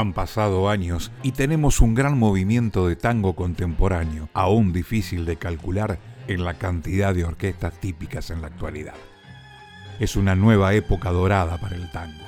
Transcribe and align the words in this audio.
Han 0.00 0.14
pasado 0.14 0.70
años 0.70 1.12
y 1.22 1.32
tenemos 1.32 1.82
un 1.82 1.94
gran 1.94 2.18
movimiento 2.18 2.88
de 2.88 2.96
tango 2.96 3.36
contemporáneo, 3.36 4.30
aún 4.32 4.72
difícil 4.72 5.26
de 5.26 5.36
calcular 5.36 5.98
en 6.26 6.42
la 6.42 6.54
cantidad 6.54 7.14
de 7.14 7.26
orquestas 7.26 7.78
típicas 7.80 8.30
en 8.30 8.40
la 8.40 8.46
actualidad. 8.46 8.94
Es 9.98 10.16
una 10.16 10.34
nueva 10.34 10.72
época 10.72 11.10
dorada 11.10 11.58
para 11.58 11.76
el 11.76 11.90
tango. 11.90 12.24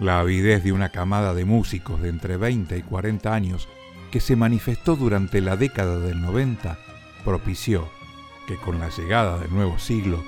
La 0.00 0.18
avidez 0.18 0.64
de 0.64 0.72
una 0.72 0.88
camada 0.88 1.34
de 1.34 1.44
músicos 1.44 2.02
de 2.02 2.08
entre 2.08 2.36
20 2.36 2.76
y 2.76 2.82
40 2.82 3.32
años 3.32 3.68
que 4.10 4.18
se 4.18 4.34
manifestó 4.34 4.96
durante 4.96 5.40
la 5.40 5.56
década 5.56 6.00
del 6.00 6.20
90 6.20 6.80
propició 7.24 7.88
que 8.48 8.56
con 8.56 8.80
la 8.80 8.88
llegada 8.88 9.38
del 9.38 9.54
nuevo 9.54 9.78
siglo 9.78 10.20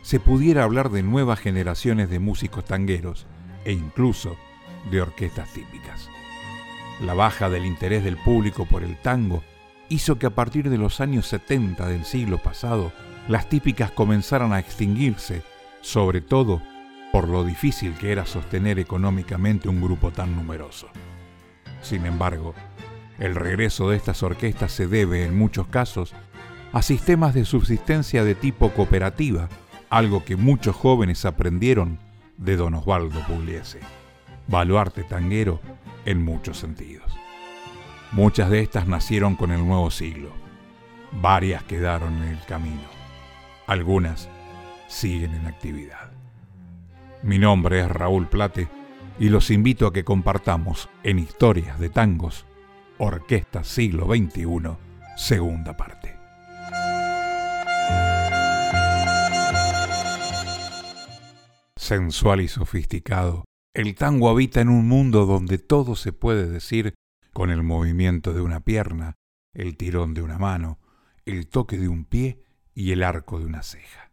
se 0.00 0.20
pudiera 0.20 0.64
hablar 0.64 0.88
de 0.88 1.02
nuevas 1.02 1.38
generaciones 1.38 2.08
de 2.08 2.18
músicos 2.18 2.64
tangueros 2.64 3.26
e 3.66 3.72
incluso 3.72 4.38
de 4.90 5.00
orquestas 5.02 5.52
típicas. 5.52 6.10
La 7.00 7.14
baja 7.14 7.50
del 7.50 7.66
interés 7.66 8.04
del 8.04 8.16
público 8.16 8.66
por 8.66 8.82
el 8.82 8.96
tango 8.96 9.42
hizo 9.88 10.18
que 10.18 10.26
a 10.26 10.34
partir 10.34 10.70
de 10.70 10.78
los 10.78 11.00
años 11.00 11.26
70 11.26 11.86
del 11.88 12.04
siglo 12.04 12.38
pasado 12.38 12.92
las 13.28 13.48
típicas 13.48 13.90
comenzaran 13.90 14.52
a 14.52 14.58
extinguirse, 14.58 15.42
sobre 15.80 16.20
todo 16.20 16.62
por 17.12 17.28
lo 17.28 17.44
difícil 17.44 17.94
que 17.94 18.12
era 18.12 18.26
sostener 18.26 18.78
económicamente 18.78 19.68
un 19.68 19.80
grupo 19.80 20.10
tan 20.10 20.34
numeroso. 20.34 20.88
Sin 21.80 22.06
embargo, 22.06 22.54
el 23.18 23.34
regreso 23.34 23.90
de 23.90 23.96
estas 23.96 24.22
orquestas 24.22 24.72
se 24.72 24.86
debe 24.86 25.24
en 25.24 25.36
muchos 25.36 25.66
casos 25.68 26.14
a 26.72 26.82
sistemas 26.82 27.34
de 27.34 27.44
subsistencia 27.44 28.24
de 28.24 28.34
tipo 28.34 28.70
cooperativa, 28.70 29.48
algo 29.90 30.24
que 30.24 30.36
muchos 30.36 30.74
jóvenes 30.74 31.24
aprendieron 31.24 31.98
de 32.36 32.56
don 32.56 32.74
Osvaldo 32.74 33.20
Pugliese 33.26 33.80
baluarte 34.46 35.04
tanguero 35.04 35.60
en 36.04 36.24
muchos 36.24 36.58
sentidos. 36.58 37.12
Muchas 38.12 38.50
de 38.50 38.60
estas 38.60 38.86
nacieron 38.86 39.36
con 39.36 39.50
el 39.50 39.66
nuevo 39.66 39.90
siglo, 39.90 40.30
varias 41.10 41.64
quedaron 41.64 42.22
en 42.22 42.28
el 42.28 42.44
camino, 42.44 42.88
algunas 43.66 44.28
siguen 44.86 45.34
en 45.34 45.46
actividad. 45.46 46.12
Mi 47.22 47.38
nombre 47.38 47.80
es 47.80 47.88
Raúl 47.88 48.28
Plate 48.28 48.68
y 49.18 49.28
los 49.28 49.50
invito 49.50 49.86
a 49.86 49.92
que 49.92 50.04
compartamos 50.04 50.88
en 51.02 51.18
Historias 51.18 51.78
de 51.80 51.88
Tangos, 51.88 52.46
Orquesta 52.98 53.64
Siglo 53.64 54.06
XXI, 54.06 54.76
segunda 55.16 55.76
parte. 55.76 56.16
Sensual 61.76 62.40
y 62.40 62.48
sofisticado, 62.48 63.44
el 63.74 63.96
tango 63.96 64.28
habita 64.28 64.60
en 64.60 64.68
un 64.68 64.86
mundo 64.86 65.26
donde 65.26 65.58
todo 65.58 65.96
se 65.96 66.12
puede 66.12 66.48
decir 66.48 66.94
con 67.32 67.50
el 67.50 67.64
movimiento 67.64 68.32
de 68.32 68.40
una 68.40 68.60
pierna, 68.60 69.16
el 69.52 69.76
tirón 69.76 70.14
de 70.14 70.22
una 70.22 70.38
mano, 70.38 70.78
el 71.24 71.48
toque 71.48 71.76
de 71.76 71.88
un 71.88 72.04
pie 72.04 72.44
y 72.72 72.92
el 72.92 73.02
arco 73.02 73.40
de 73.40 73.46
una 73.46 73.64
ceja. 73.64 74.12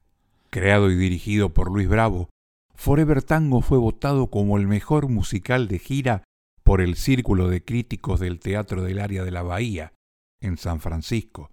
Creado 0.49 0.89
y 0.89 0.95
dirigido 0.95 1.53
por 1.53 1.71
Luis 1.71 1.87
Bravo, 1.87 2.29
Forever 2.73 3.21
Tango 3.21 3.61
fue 3.61 3.77
votado 3.77 4.31
como 4.31 4.57
el 4.57 4.67
mejor 4.67 5.07
musical 5.07 5.67
de 5.67 5.77
gira 5.77 6.23
por 6.63 6.81
el 6.81 6.95
Círculo 6.95 7.47
de 7.47 7.63
Críticos 7.63 8.19
del 8.19 8.39
Teatro 8.39 8.81
del 8.81 8.99
Área 8.99 9.23
de 9.23 9.31
la 9.31 9.43
Bahía, 9.43 9.93
en 10.41 10.57
San 10.57 10.79
Francisco, 10.79 11.51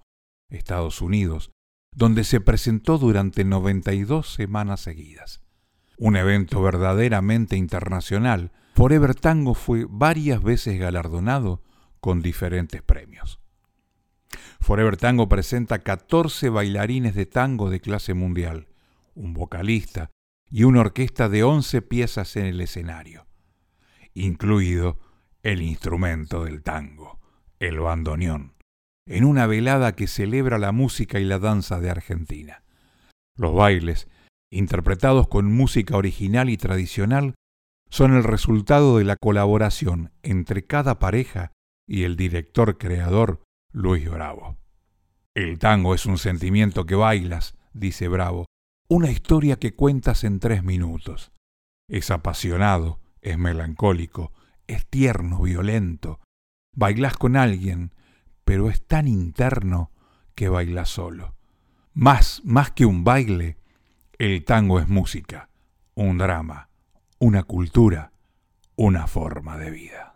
Estados 0.50 1.02
Unidos, 1.02 1.50
donde 1.94 2.24
se 2.24 2.40
presentó 2.40 2.96
durante 2.96 3.44
92 3.44 4.32
semanas 4.32 4.80
seguidas 4.80 5.42
un 5.98 6.16
evento 6.16 6.62
verdaderamente 6.62 7.56
internacional, 7.56 8.53
Forever 8.75 9.14
Tango 9.14 9.54
fue 9.54 9.86
varias 9.88 10.42
veces 10.42 10.78
galardonado 10.78 11.62
con 12.00 12.22
diferentes 12.22 12.82
premios. 12.82 13.41
Forever 14.60 14.97
Tango 14.97 15.28
presenta 15.28 15.81
14 15.81 16.48
bailarines 16.48 17.14
de 17.14 17.26
tango 17.26 17.70
de 17.70 17.81
clase 17.81 18.14
mundial, 18.14 18.69
un 19.14 19.34
vocalista 19.34 20.10
y 20.50 20.64
una 20.64 20.81
orquesta 20.81 21.28
de 21.28 21.42
11 21.42 21.82
piezas 21.82 22.36
en 22.36 22.47
el 22.47 22.60
escenario, 22.60 23.26
incluido 24.15 24.98
el 25.42 25.62
instrumento 25.62 26.44
del 26.44 26.62
tango, 26.62 27.19
el 27.59 27.80
bandoneón, 27.80 28.54
en 29.06 29.25
una 29.25 29.47
velada 29.47 29.97
que 29.97 30.06
celebra 30.06 30.59
la 30.59 30.72
música 30.72 31.19
y 31.19 31.25
la 31.25 31.38
danza 31.38 31.80
de 31.80 31.91
Argentina. 31.91 32.62
Los 33.36 33.54
bailes 33.54 34.09
interpretados 34.50 35.28
con 35.28 35.53
música 35.53 35.97
original 35.97 36.48
y 36.50 36.56
tradicional, 36.56 37.34
son 37.91 38.14
el 38.14 38.25
resultado 38.25 38.98
de 38.98 39.04
la 39.04 39.16
colaboración 39.16 40.12
entre 40.22 40.66
cada 40.66 40.98
pareja 40.98 41.53
y 41.86 42.04
el 42.04 42.16
director 42.16 42.78
creador 42.78 43.42
Luis 43.72 44.09
Bravo. 44.10 44.56
El 45.34 45.59
tango 45.59 45.94
es 45.94 46.06
un 46.06 46.19
sentimiento 46.19 46.84
que 46.84 46.94
bailas, 46.94 47.56
dice 47.72 48.09
Bravo, 48.09 48.47
una 48.88 49.10
historia 49.10 49.59
que 49.59 49.75
cuentas 49.75 50.25
en 50.25 50.41
tres 50.41 50.65
minutos. 50.65 51.32
Es 51.88 52.10
apasionado, 52.10 53.00
es 53.20 53.38
melancólico, 53.38 54.32
es 54.66 54.86
tierno, 54.86 55.42
violento. 55.42 56.20
Bailas 56.75 57.16
con 57.16 57.36
alguien, 57.36 57.94
pero 58.44 58.70
es 58.70 58.86
tan 58.86 59.09
interno 59.09 59.92
que 60.34 60.48
bailas 60.48 60.88
solo. 60.88 61.36
Más, 61.92 62.41
más 62.44 62.70
que 62.70 62.86
un 62.86 63.04
baile, 63.04 63.57
el 64.18 64.44
tango 64.44 64.80
es 64.80 64.88
música, 64.88 65.48
un 65.94 66.18
drama, 66.18 66.68
una 67.20 67.44
cultura, 67.44 68.10
una 68.74 69.06
forma 69.06 69.56
de 69.56 69.70
vida. 69.70 70.07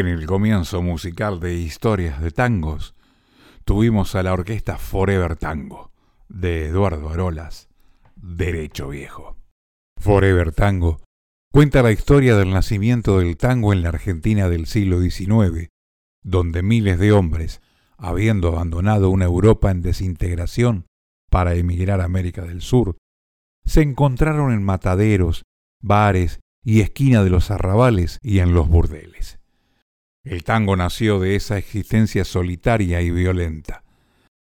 En 0.00 0.06
el 0.06 0.24
comienzo 0.24 0.80
musical 0.80 1.40
de 1.40 1.56
Historias 1.56 2.22
de 2.22 2.30
Tangos, 2.30 2.94
tuvimos 3.66 4.14
a 4.14 4.22
la 4.22 4.32
orquesta 4.32 4.78
Forever 4.78 5.36
Tango, 5.36 5.92
de 6.26 6.68
Eduardo 6.68 7.10
Arolas, 7.10 7.68
Derecho 8.16 8.88
Viejo. 8.88 9.36
Forever 9.98 10.52
Tango 10.52 11.02
cuenta 11.52 11.82
la 11.82 11.92
historia 11.92 12.34
del 12.34 12.48
nacimiento 12.48 13.18
del 13.18 13.36
tango 13.36 13.74
en 13.74 13.82
la 13.82 13.90
Argentina 13.90 14.48
del 14.48 14.64
siglo 14.64 15.02
XIX, 15.02 15.68
donde 16.22 16.62
miles 16.62 16.98
de 16.98 17.12
hombres, 17.12 17.60
habiendo 17.98 18.48
abandonado 18.48 19.10
una 19.10 19.26
Europa 19.26 19.70
en 19.70 19.82
desintegración 19.82 20.86
para 21.28 21.56
emigrar 21.56 22.00
a 22.00 22.04
América 22.04 22.40
del 22.40 22.62
Sur, 22.62 22.96
se 23.66 23.82
encontraron 23.82 24.54
en 24.54 24.62
mataderos, 24.62 25.42
bares 25.82 26.40
y 26.64 26.80
esquina 26.80 27.22
de 27.22 27.28
los 27.28 27.50
arrabales 27.50 28.18
y 28.22 28.38
en 28.38 28.54
los 28.54 28.66
burdeles. 28.66 29.39
El 30.24 30.44
tango 30.44 30.76
nació 30.76 31.18
de 31.18 31.34
esa 31.36 31.56
existencia 31.56 32.24
solitaria 32.24 33.00
y 33.00 33.10
violenta. 33.10 33.84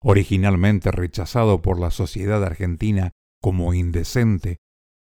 Originalmente 0.01 0.91
rechazado 0.91 1.62
por 1.62 1.79
la 1.79 1.89
sociedad 1.89 2.44
argentina 2.44 3.12
como 3.41 3.73
indecente, 3.73 4.57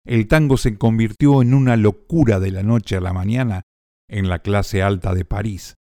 el 0.04 0.26
tango 0.26 0.56
se 0.56 0.76
convirtió 0.76 1.42
en 1.42 1.54
una 1.54 1.76
locura 1.76 2.40
de 2.40 2.50
la 2.50 2.62
noche 2.62 2.96
a 2.96 3.00
la 3.00 3.12
mañana 3.12 3.62
en 4.08 4.28
la 4.28 4.40
clase 4.40 4.82
alta 4.82 5.14
de 5.14 5.24
París, 5.24 5.74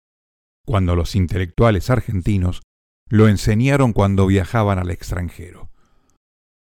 cuando 0.66 0.96
los 0.96 1.16
intelectuales 1.16 1.90
argentinos 1.90 2.62
lo 3.08 3.28
enseñaron 3.28 3.94
cuando 3.94 4.26
viajaban 4.26 4.80
al 4.80 4.90
extranjero. 4.90 5.70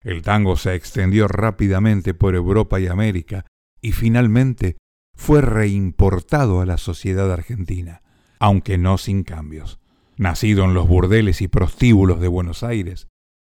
El 0.01 0.21
tango 0.21 0.55
se 0.55 0.75
extendió 0.75 1.27
rápidamente 1.27 2.13
por 2.13 2.35
Europa 2.35 2.79
y 2.79 2.87
América 2.87 3.45
y 3.81 3.91
finalmente 3.91 4.77
fue 5.17 5.41
reimportado 5.41 6.61
a 6.61 6.65
la 6.65 6.77
sociedad 6.77 7.31
argentina, 7.31 8.03
aunque 8.39 8.77
no 8.77 8.97
sin 8.97 9.23
cambios. 9.23 9.79
Nacido 10.17 10.63
en 10.63 10.73
los 10.73 10.87
burdeles 10.87 11.41
y 11.41 11.47
prostíbulos 11.47 12.19
de 12.19 12.27
Buenos 12.27 12.63
Aires, 12.63 13.07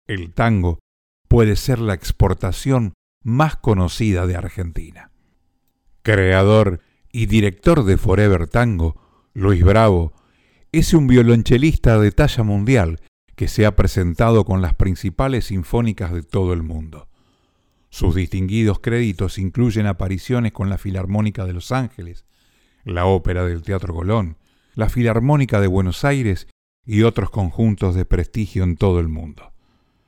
el 0.06 0.32
tango 0.32 0.78
puede 1.28 1.56
ser 1.56 1.78
la 1.78 1.94
exportación 1.94 2.94
más 3.22 3.56
conocida 3.56 4.26
de 4.26 4.36
Argentina. 4.36 5.10
Creador 6.02 6.80
y 7.12 7.26
director 7.26 7.84
de 7.84 7.96
Forever 7.96 8.46
Tango, 8.46 8.96
Luis 9.34 9.64
Bravo 9.64 10.12
es 10.72 10.94
un 10.94 11.06
violonchelista 11.06 11.98
de 11.98 12.12
talla 12.12 12.42
mundial 12.42 13.00
que 13.34 13.48
se 13.48 13.66
ha 13.66 13.76
presentado 13.76 14.44
con 14.44 14.62
las 14.62 14.74
principales 14.74 15.46
sinfónicas 15.46 16.12
de 16.12 16.22
todo 16.22 16.52
el 16.52 16.62
mundo. 16.62 17.08
Sus 17.90 18.14
distinguidos 18.14 18.80
créditos 18.80 19.38
incluyen 19.38 19.86
apariciones 19.86 20.52
con 20.52 20.68
la 20.68 20.78
Filarmónica 20.78 21.44
de 21.44 21.52
Los 21.52 21.72
Ángeles, 21.72 22.24
la 22.84 23.06
Ópera 23.06 23.44
del 23.44 23.62
Teatro 23.62 23.94
Colón, 23.94 24.36
la 24.76 24.88
Filarmónica 24.88 25.60
de 25.60 25.66
Buenos 25.66 26.04
Aires 26.04 26.46
y 26.84 27.02
otros 27.02 27.30
conjuntos 27.30 27.94
de 27.94 28.04
prestigio 28.04 28.62
en 28.62 28.76
todo 28.76 29.00
el 29.00 29.08
mundo. 29.08 29.52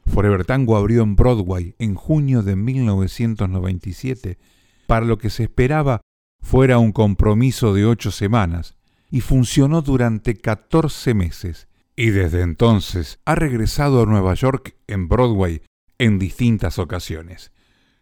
Forever 0.07 0.45
Tango 0.45 0.77
abrió 0.77 1.03
en 1.03 1.17
Broadway 1.17 1.75
en 1.79 1.95
junio 1.95 2.43
de 2.43 2.55
1997 2.55 4.39
para 4.87 5.05
lo 5.05 5.19
que 5.19 5.31
se 5.31 5.45
esperaba 5.45 6.03
fuera 6.41 6.79
un 6.79 6.93
compromiso 6.93 7.75
de 7.75 7.87
ocho 7.87 8.11
semanas 8.11 8.77
y 9.11 9.23
funcionó 9.23 9.83
durante 9.83 10.37
14 10.37 11.15
meses 11.15 11.67
y 11.97 12.11
desde 12.11 12.43
entonces 12.43 13.21
ha 13.25 13.35
regresado 13.35 14.03
a 14.03 14.07
Nueva 14.07 14.35
York 14.35 14.77
en 14.87 15.09
Broadway 15.09 15.63
en 15.99 16.19
distintas 16.19 16.79
ocasiones, 16.79 17.53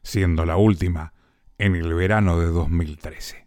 siendo 0.02 0.44
la 0.44 0.56
última 0.56 1.14
en 1.58 1.76
el 1.76 1.94
verano 1.94 2.38
de 2.38 2.46
2013. 2.46 3.46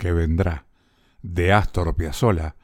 Que 0.00 0.12
vendrá, 0.12 0.66
de 1.22 1.52
Astor 1.52 1.94
Piazzolla, 1.94 2.56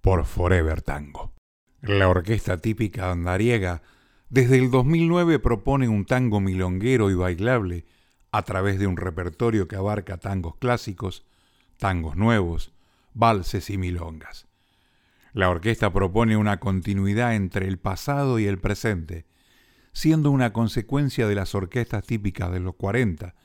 por 0.00 0.24
Forever 0.26 0.82
Tango. 0.82 1.32
La 1.80 2.08
orquesta 2.08 2.58
típica 2.58 3.12
andariega 3.12 3.80
desde 4.28 4.58
el 4.58 4.70
2009 4.70 5.38
propone 5.38 5.88
un 5.88 6.04
tango 6.04 6.40
milonguero 6.40 7.10
y 7.10 7.14
bailable 7.14 7.86
a 8.32 8.42
través 8.42 8.78
de 8.80 8.88
un 8.88 8.96
repertorio 8.96 9.68
que 9.68 9.76
abarca 9.76 10.18
tangos 10.18 10.56
clásicos, 10.56 11.24
tangos 11.78 12.16
nuevos, 12.16 12.72
valses 13.14 13.70
y 13.70 13.78
milongas. 13.78 14.48
La 15.32 15.48
orquesta 15.48 15.92
propone 15.92 16.36
una 16.36 16.58
continuidad 16.58 17.36
entre 17.36 17.68
el 17.68 17.78
pasado 17.78 18.40
y 18.40 18.46
el 18.46 18.58
presente, 18.58 19.26
siendo 19.92 20.32
una 20.32 20.52
consecuencia 20.52 21.28
de 21.28 21.36
las 21.36 21.54
orquestas 21.54 22.04
típicas 22.04 22.50
de 22.50 22.58
los 22.58 22.74
40 22.74 23.36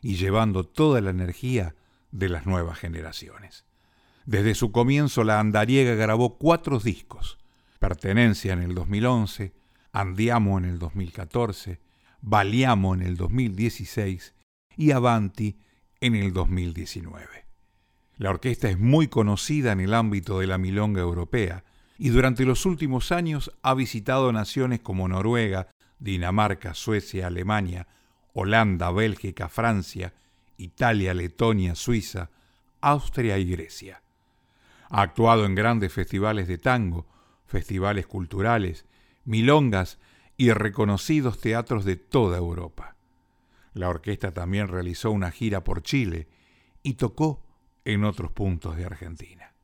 y 0.00 0.14
llevando 0.14 0.64
toda 0.64 1.00
la 1.00 1.10
energía 1.10 1.74
de 2.14 2.28
las 2.28 2.46
nuevas 2.46 2.78
generaciones. 2.78 3.64
Desde 4.24 4.54
su 4.54 4.72
comienzo 4.72 5.24
la 5.24 5.40
andariega 5.40 5.94
grabó 5.94 6.38
cuatro 6.38 6.78
discos, 6.78 7.38
Pertenencia 7.80 8.52
en 8.54 8.62
el 8.62 8.74
2011, 8.74 9.52
Andiamo 9.92 10.56
en 10.56 10.64
el 10.64 10.78
2014, 10.78 11.80
Baliamo 12.22 12.94
en 12.94 13.02
el 13.02 13.16
2016 13.16 14.34
y 14.76 14.92
Avanti 14.92 15.58
en 16.00 16.14
el 16.14 16.32
2019. 16.32 17.46
La 18.16 18.30
orquesta 18.30 18.70
es 18.70 18.78
muy 18.78 19.08
conocida 19.08 19.72
en 19.72 19.80
el 19.80 19.92
ámbito 19.92 20.38
de 20.38 20.46
la 20.46 20.56
milonga 20.56 21.02
europea 21.02 21.64
y 21.98 22.10
durante 22.10 22.44
los 22.44 22.64
últimos 22.64 23.10
años 23.10 23.52
ha 23.62 23.74
visitado 23.74 24.32
naciones 24.32 24.80
como 24.80 25.08
Noruega, 25.08 25.68
Dinamarca, 25.98 26.74
Suecia, 26.74 27.26
Alemania, 27.26 27.88
Holanda, 28.32 28.90
Bélgica, 28.92 29.48
Francia, 29.48 30.14
Italia, 30.56 31.14
Letonia, 31.14 31.74
Suiza, 31.74 32.30
Austria 32.80 33.38
y 33.38 33.44
Grecia. 33.46 34.02
Ha 34.90 35.02
actuado 35.02 35.46
en 35.46 35.54
grandes 35.54 35.92
festivales 35.92 36.48
de 36.48 36.58
tango, 36.58 37.06
festivales 37.46 38.06
culturales, 38.06 38.86
milongas 39.24 39.98
y 40.36 40.52
reconocidos 40.52 41.40
teatros 41.40 41.84
de 41.84 41.96
toda 41.96 42.38
Europa. 42.38 42.96
La 43.72 43.88
orquesta 43.88 44.32
también 44.32 44.68
realizó 44.68 45.10
una 45.10 45.30
gira 45.30 45.64
por 45.64 45.82
Chile 45.82 46.28
y 46.82 46.94
tocó 46.94 47.44
en 47.84 48.04
otros 48.04 48.32
puntos 48.32 48.76
de 48.76 48.84
Argentina. 48.84 49.54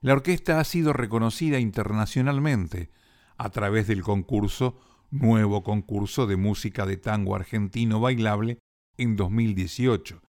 La 0.00 0.12
orquesta 0.12 0.60
ha 0.60 0.64
sido 0.64 0.92
reconocida 0.92 1.58
internacionalmente 1.58 2.90
a 3.36 3.50
través 3.50 3.86
del 3.86 4.02
concurso 4.02 4.78
Nuevo 5.10 5.62
Concurso 5.62 6.26
de 6.26 6.36
Música 6.36 6.86
de 6.86 6.96
Tango 6.96 7.36
Argentino 7.36 8.00
Bailable 8.00 8.58
en 8.96 9.16
2018, 9.16 10.22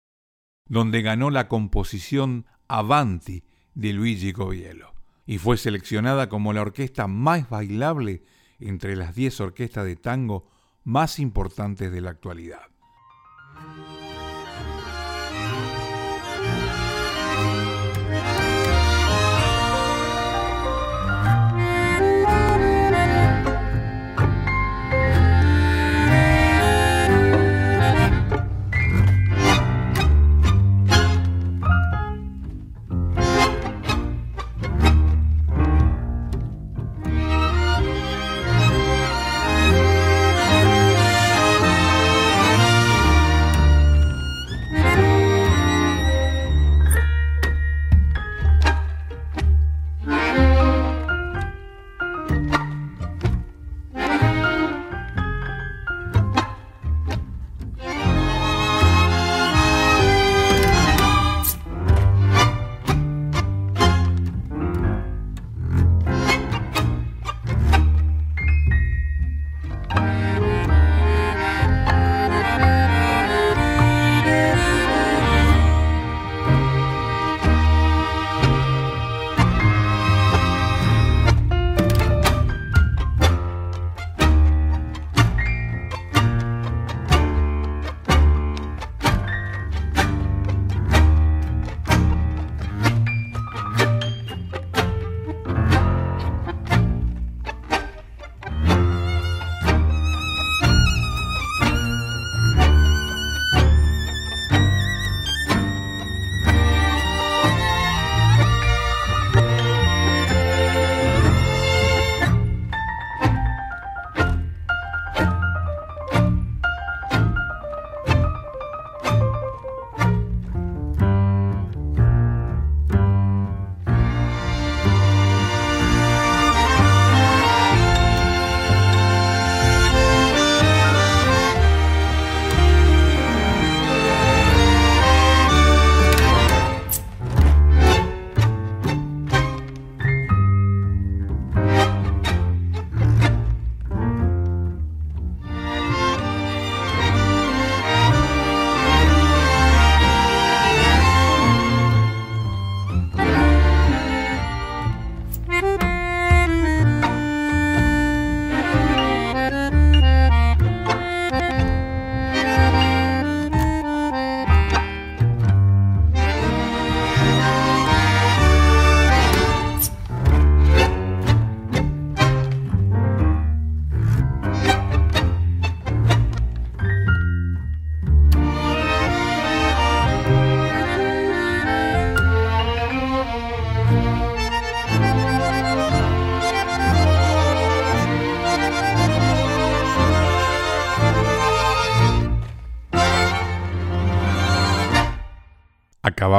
donde 0.69 1.03
ganó 1.03 1.31
la 1.31 1.49
composición 1.49 2.47
Avanti 2.69 3.45
de 3.75 3.93
Luigi 3.93 4.33
Coviello 4.33 4.93
y 5.27 5.39
fue 5.39 5.57
seleccionada 5.57 6.29
como 6.29 6.53
la 6.53 6.63
orquesta 6.63 7.07
más 7.07 7.49
bailable 7.49 8.23
entre 8.59 8.97
las 8.97 9.15
10 9.15 9.41
orquestas 9.41 9.85
de 9.85 9.97
tango 9.97 10.51
más 10.85 11.19
importantes 11.19 11.93
de 11.93 12.01
la 12.01 12.11
actualidad. 12.11 12.72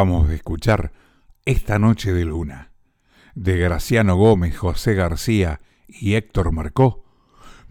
Acabamos 0.03 0.27
de 0.27 0.35
escuchar 0.35 0.91
Esta 1.45 1.79
Noche 1.79 2.11
de 2.11 2.25
Luna, 2.25 2.73
de 3.35 3.57
Graciano 3.57 4.17
Gómez, 4.17 4.57
José 4.57 4.95
García 4.95 5.61
y 5.87 6.15
Héctor 6.15 6.51
Marcó, 6.51 7.05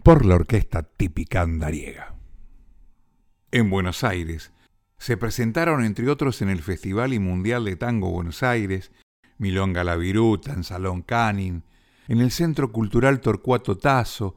por 0.01 0.25
la 0.25 0.33
orquesta 0.33 0.81
típica 0.81 1.41
andariega. 1.41 2.15
En 3.51 3.69
Buenos 3.69 4.03
Aires 4.03 4.51
se 4.97 5.15
presentaron 5.15 5.85
entre 5.85 6.09
otros 6.09 6.41
en 6.41 6.49
el 6.49 6.63
Festival 6.63 7.13
y 7.13 7.19
Mundial 7.19 7.65
de 7.65 7.75
Tango 7.75 8.09
Buenos 8.09 8.41
Aires, 8.41 8.91
Milonga 9.37 9.83
La 9.83 9.95
Viruta 9.95 10.53
en 10.53 10.63
Salón 10.63 11.03
Canin, 11.03 11.63
en 12.07 12.19
el 12.19 12.31
Centro 12.31 12.71
Cultural 12.71 13.21
Torcuato 13.21 13.77
Tazo, 13.77 14.35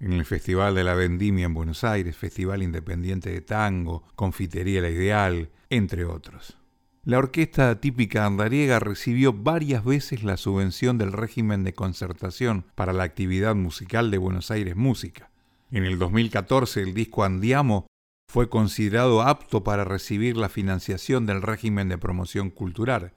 en 0.00 0.14
el 0.14 0.24
Festival 0.24 0.74
de 0.74 0.84
la 0.84 0.94
Vendimia 0.94 1.44
en 1.44 1.52
Buenos 1.52 1.84
Aires, 1.84 2.16
Festival 2.16 2.62
Independiente 2.62 3.28
de 3.28 3.42
Tango, 3.42 4.04
Confitería 4.14 4.80
La 4.80 4.88
Ideal, 4.88 5.50
entre 5.68 6.06
otros. 6.06 6.56
La 7.06 7.18
orquesta 7.18 7.78
típica 7.80 8.24
andariega 8.24 8.78
recibió 8.78 9.34
varias 9.34 9.84
veces 9.84 10.22
la 10.22 10.38
subvención 10.38 10.96
del 10.96 11.12
régimen 11.12 11.62
de 11.62 11.74
concertación 11.74 12.64
para 12.74 12.94
la 12.94 13.02
actividad 13.02 13.54
musical 13.54 14.10
de 14.10 14.16
Buenos 14.16 14.50
Aires 14.50 14.74
Música. 14.74 15.30
En 15.70 15.84
el 15.84 15.98
2014 15.98 16.80
el 16.80 16.94
disco 16.94 17.22
Andiamo 17.22 17.86
fue 18.32 18.48
considerado 18.48 19.20
apto 19.20 19.62
para 19.62 19.84
recibir 19.84 20.38
la 20.38 20.48
financiación 20.48 21.26
del 21.26 21.42
régimen 21.42 21.90
de 21.90 21.98
promoción 21.98 22.48
cultural. 22.48 23.12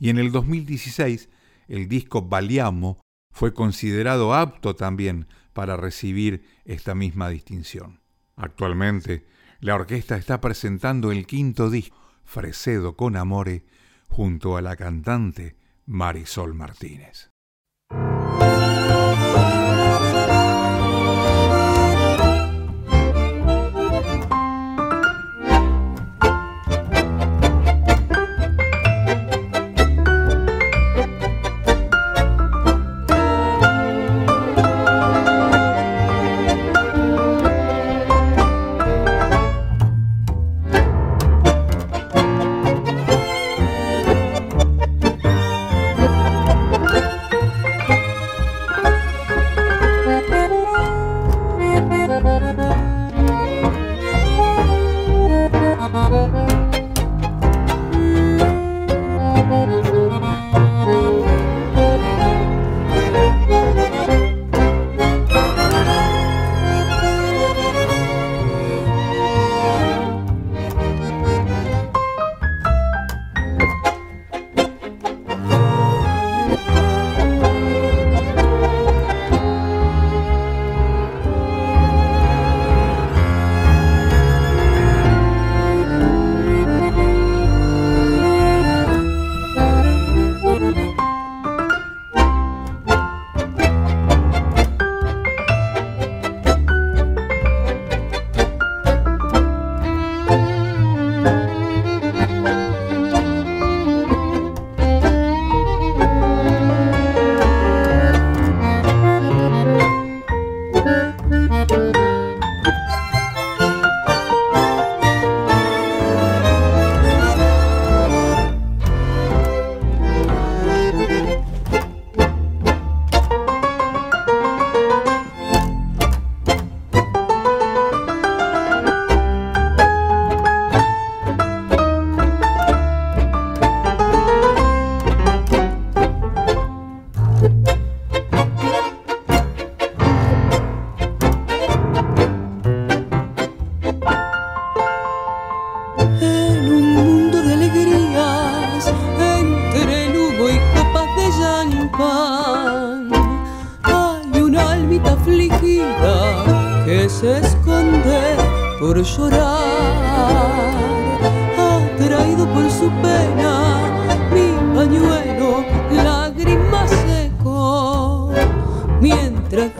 Y 0.00 0.10
en 0.10 0.18
el 0.18 0.32
2016 0.32 1.28
el 1.68 1.86
disco 1.86 2.22
Baliamo 2.22 3.00
fue 3.32 3.54
considerado 3.54 4.34
apto 4.34 4.74
también 4.74 5.28
para 5.52 5.76
recibir 5.76 6.44
esta 6.64 6.96
misma 6.96 7.28
distinción. 7.28 8.00
Actualmente, 8.34 9.24
la 9.60 9.76
orquesta 9.76 10.16
está 10.16 10.40
presentando 10.40 11.12
el 11.12 11.26
quinto 11.26 11.70
disco, 11.70 11.96
Fresedo 12.30 12.94
con 12.94 13.16
Amore, 13.16 13.64
junto 14.06 14.56
a 14.56 14.62
la 14.62 14.76
cantante 14.76 15.56
Marisol 15.86 16.54
Martínez. 16.54 17.32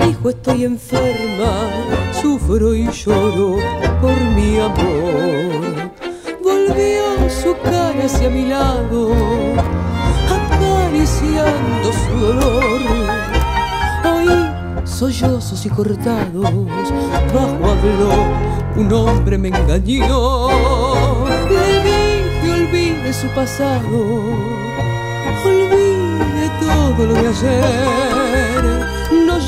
Dijo 0.07 0.31
estoy 0.31 0.65
enferma, 0.65 1.71
sufro 2.21 2.75
y 2.75 2.91
lloro 2.91 3.59
por 4.01 4.19
mi 4.35 4.59
amor. 4.59 5.93
Volvió 6.43 7.29
su 7.29 7.55
cara 7.63 8.05
hacia 8.05 8.31
mi 8.31 8.47
lado, 8.47 9.13
acariciando 10.29 11.93
su 11.93 12.17
dolor. 12.19 12.81
Oí 14.05 14.87
sollozos 14.87 15.67
y 15.67 15.69
cortados, 15.69 16.45
bajo 17.35 17.71
habló, 17.71 18.13
un 18.77 18.93
hombre 18.93 19.39
me 19.39 19.49
engañó. 19.49 20.49
Le 21.49 21.83
dije 21.85 22.53
olvide 22.53 23.13
su 23.13 23.27
pasado, 23.29 23.99
olvide 25.45 26.51
todo 26.61 27.07
lo 27.07 27.15
de 27.15 27.29
ayer 27.29 28.30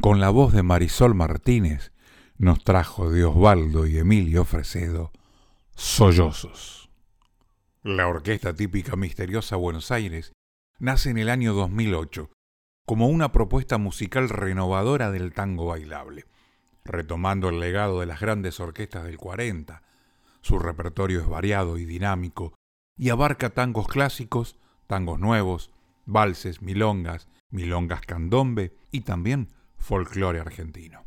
con 0.00 0.20
la 0.20 0.30
voz 0.30 0.52
de 0.52 0.62
Marisol 0.62 1.14
Martínez, 1.14 1.92
nos 2.38 2.62
trajo 2.62 3.10
de 3.10 3.24
Osvaldo 3.24 3.86
y 3.86 3.98
Emilio 3.98 4.44
Fresedo, 4.44 5.10
Sollozos. 5.74 6.90
La 7.82 8.06
orquesta 8.06 8.54
típica 8.54 8.96
misteriosa 8.96 9.56
Buenos 9.56 9.90
Aires 9.90 10.32
nace 10.78 11.10
en 11.10 11.18
el 11.18 11.30
año 11.30 11.54
2008 11.54 12.30
como 12.84 13.08
una 13.08 13.32
propuesta 13.32 13.78
musical 13.78 14.28
renovadora 14.28 15.10
del 15.10 15.32
tango 15.32 15.66
bailable, 15.66 16.26
retomando 16.84 17.48
el 17.48 17.58
legado 17.58 18.00
de 18.00 18.06
las 18.06 18.20
grandes 18.20 18.60
orquestas 18.60 19.04
del 19.04 19.16
40. 19.16 19.82
Su 20.40 20.58
repertorio 20.58 21.20
es 21.20 21.28
variado 21.28 21.78
y 21.78 21.84
dinámico 21.84 22.54
y 22.96 23.08
abarca 23.08 23.50
tangos 23.50 23.88
clásicos, 23.88 24.58
tangos 24.86 25.18
nuevos, 25.18 25.70
valses, 26.04 26.62
milongas, 26.62 27.28
milongas 27.50 28.02
candombe 28.02 28.74
y 28.92 29.00
también 29.00 29.48
folclore 29.86 30.40
argentino. 30.40 31.04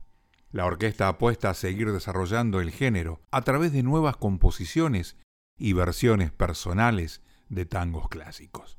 La 0.52 0.66
orquesta 0.66 1.10
apuesta 1.10 1.50
a 1.50 1.54
seguir 1.54 1.92
desarrollando 1.92 2.62
el 2.62 2.72
género 2.72 3.22
a 3.30 3.42
través 3.42 3.74
de 3.74 3.84
nuevas 3.84 4.16
composiciones 4.16 5.18
y 5.58 5.74
versiones 5.74 6.32
personales 6.32 7.22
de 7.50 7.66
tangos 7.66 8.08
clásicos. 8.08 8.78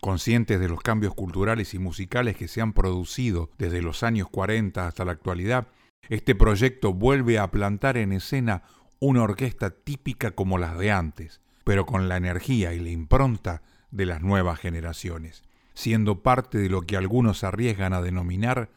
Conscientes 0.00 0.58
de 0.58 0.68
los 0.68 0.80
cambios 0.80 1.14
culturales 1.14 1.72
y 1.72 1.78
musicales 1.78 2.36
que 2.36 2.48
se 2.48 2.60
han 2.60 2.72
producido 2.72 3.50
desde 3.58 3.80
los 3.80 4.02
años 4.02 4.28
40 4.28 4.88
hasta 4.88 5.04
la 5.04 5.12
actualidad, 5.12 5.68
este 6.08 6.34
proyecto 6.34 6.92
vuelve 6.92 7.38
a 7.38 7.50
plantar 7.52 7.96
en 7.96 8.12
escena 8.12 8.64
una 8.98 9.22
orquesta 9.22 9.70
típica 9.70 10.32
como 10.32 10.58
las 10.58 10.76
de 10.76 10.90
antes, 10.90 11.40
pero 11.62 11.86
con 11.86 12.08
la 12.08 12.16
energía 12.16 12.74
y 12.74 12.80
la 12.80 12.90
impronta 12.90 13.62
de 13.92 14.04
las 14.04 14.20
nuevas 14.20 14.58
generaciones, 14.58 15.44
siendo 15.74 16.24
parte 16.24 16.58
de 16.58 16.68
lo 16.68 16.82
que 16.82 16.96
algunos 16.96 17.44
arriesgan 17.44 17.92
a 17.92 18.02
denominar 18.02 18.70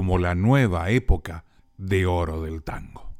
como 0.00 0.16
la 0.16 0.34
nueva 0.34 0.88
época 0.88 1.44
de 1.76 2.06
oro 2.06 2.40
del 2.40 2.62
tango. 2.62 3.16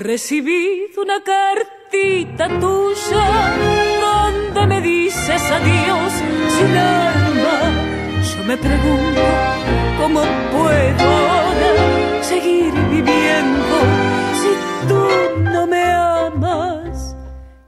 Recibido 0.00 1.02
una 1.02 1.22
cartita 1.22 2.48
tuya 2.58 3.26
donde 4.00 4.66
me 4.66 4.80
dices 4.80 5.42
adiós 5.50 6.12
sin 6.48 6.74
alma. 6.74 7.56
Yo 8.22 8.44
me 8.44 8.56
pregunto 8.56 9.20
cómo 10.00 10.22
puedo 10.52 11.06
ahora 11.06 12.22
seguir 12.22 12.72
viviendo 12.88 13.74
si 14.40 14.88
tú 14.88 15.42
no 15.42 15.66
me 15.66 15.82
amas. 15.82 17.14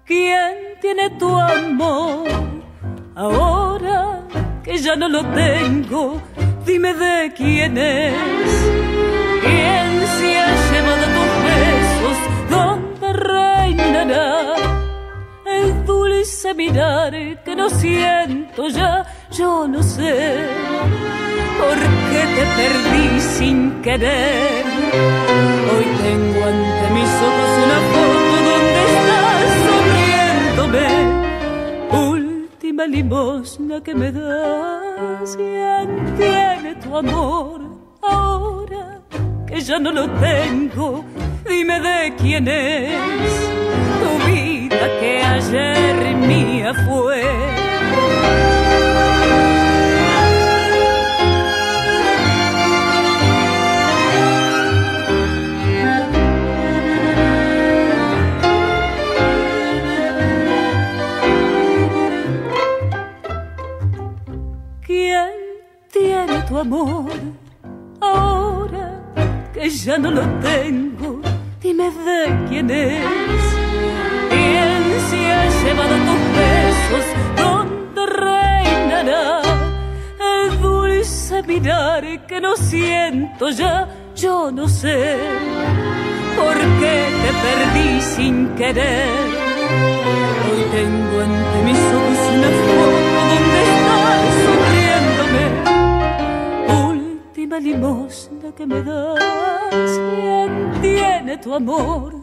¿Quién 0.07 0.79
tiene 0.81 1.11
tu 1.11 1.39
amor? 1.39 2.29
Ahora 3.15 4.27
que 4.65 4.79
ya 4.79 4.97
no 4.97 5.07
lo 5.07 5.23
tengo, 5.33 6.19
dime 6.65 6.95
de 6.95 7.33
quién 7.37 7.77
es. 7.77 8.15
¿Quién 9.43 9.92
¿Dónde 12.53 13.13
reinará 13.15 14.55
el 15.47 15.87
dulce 15.87 16.53
mirar 16.53 17.13
que 17.45 17.57
no 17.57 17.71
siento 17.71 18.69
ya? 18.69 19.05
Yo 19.31 19.67
no 19.67 19.83
sé 19.83 20.45
por 21.61 21.79
qué 22.11 22.23
te 22.37 22.45
perdí 22.59 23.21
sin 23.21 23.57
querer. 23.81 24.65
Hoy 25.71 25.87
tengo 26.05 26.41
ante 26.53 26.87
mis 26.97 27.13
ojos 27.29 27.51
una 27.65 27.79
foto 27.93 28.35
donde 28.51 28.81
estás 28.97 29.51
sonriéndome. 29.67 30.89
Última 32.11 32.87
limosna 32.87 33.83
que 33.83 33.95
me 33.95 34.13
das, 34.13 35.37
¿quién 35.37 35.89
tiene 36.19 36.75
tu 36.83 36.97
amor 36.97 37.61
ahora? 38.03 39.01
que 39.53 39.61
ya 39.61 39.79
no 39.79 39.93
lo 39.93 40.09
tengo. 40.13 41.05
Dime 41.49 41.81
de 41.81 42.15
quién 42.17 42.49
es 42.49 43.62
no 84.63 84.69
sé 84.69 85.17
por 86.37 86.55
qué 86.79 86.97
te 87.23 87.31
perdí 87.45 87.91
sin 88.01 88.37
querer. 88.55 89.09
Hoy 90.47 90.63
tengo 90.79 91.15
ante 91.27 91.59
mis 91.69 91.83
ojos 91.99 92.21
una 92.37 92.51
foto 92.67 93.11
donde 93.31 93.61
estás 93.73 94.23
sonriéndome. 94.47 95.45
Última 96.91 97.57
limosna 97.59 98.49
que 98.57 98.65
me 98.67 98.79
das. 98.83 99.19
¿Quién 99.71 100.53
tiene 100.81 101.33
tu 101.39 101.55
amor 101.55 102.15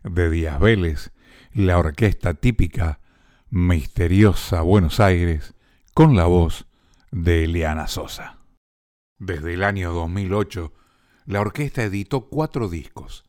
De 0.03 0.29
Díaz 0.29 0.59
Vélez, 0.59 1.11
la 1.53 1.77
orquesta 1.77 2.33
típica, 2.33 2.99
misteriosa 3.49 4.61
Buenos 4.61 4.99
Aires, 4.99 5.53
con 5.93 6.15
la 6.15 6.25
voz 6.25 6.65
de 7.11 7.43
Eliana 7.43 7.87
Sosa. 7.87 8.39
Desde 9.19 9.53
el 9.53 9.63
año 9.63 9.91
2008, 9.91 10.73
la 11.25 11.41
orquesta 11.41 11.83
editó 11.83 12.29
cuatro 12.29 12.69
discos, 12.69 13.25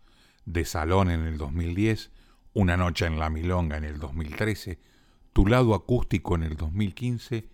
De 0.47 0.65
Salón 0.65 1.11
en 1.11 1.27
el 1.27 1.37
2010, 1.37 2.11
Una 2.55 2.77
Noche 2.77 3.07
en 3.07 3.19
la 3.19 3.29
Milonga 3.29 3.77
en 3.77 3.85
el 3.85 3.99
2013, 3.99 4.79
Tu 5.33 5.47
Lado 5.47 5.75
Acústico 5.75 6.37
en 6.37 6.45
el 6.45 6.57
2015 6.57 7.49